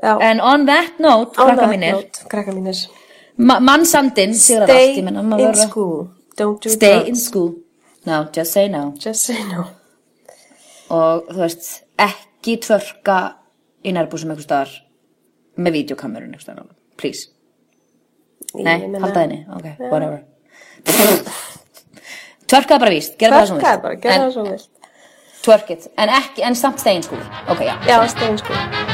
[0.04, 2.80] Já, En on that note, on krakka that mínir, note, krakka mínir.
[3.38, 6.08] ma mannsandinn sigrar allt, Stay ég menna, in verður að- school.
[6.36, 7.08] Don't do Stay drugs.
[7.08, 7.54] in school.
[8.06, 8.92] No, just say no.
[8.98, 9.64] Just say no.
[10.90, 13.18] Og þú veist, ekki tvörka
[13.84, 14.74] í nærbúsum einhver staðar
[15.58, 16.70] með videokamerun einhver staðar.
[17.00, 17.28] Please.
[18.54, 19.40] Nei, Ég meina- halda henni.
[19.56, 20.24] Ok, whatever.
[22.46, 24.68] Tvörkaði bara víst, gera bara svona Tvörkaði bara, gera það svo vilt.
[25.44, 27.20] Twerk it, en ekki, en samt school.
[27.48, 27.76] Ok, já.
[27.86, 28.93] Já, stay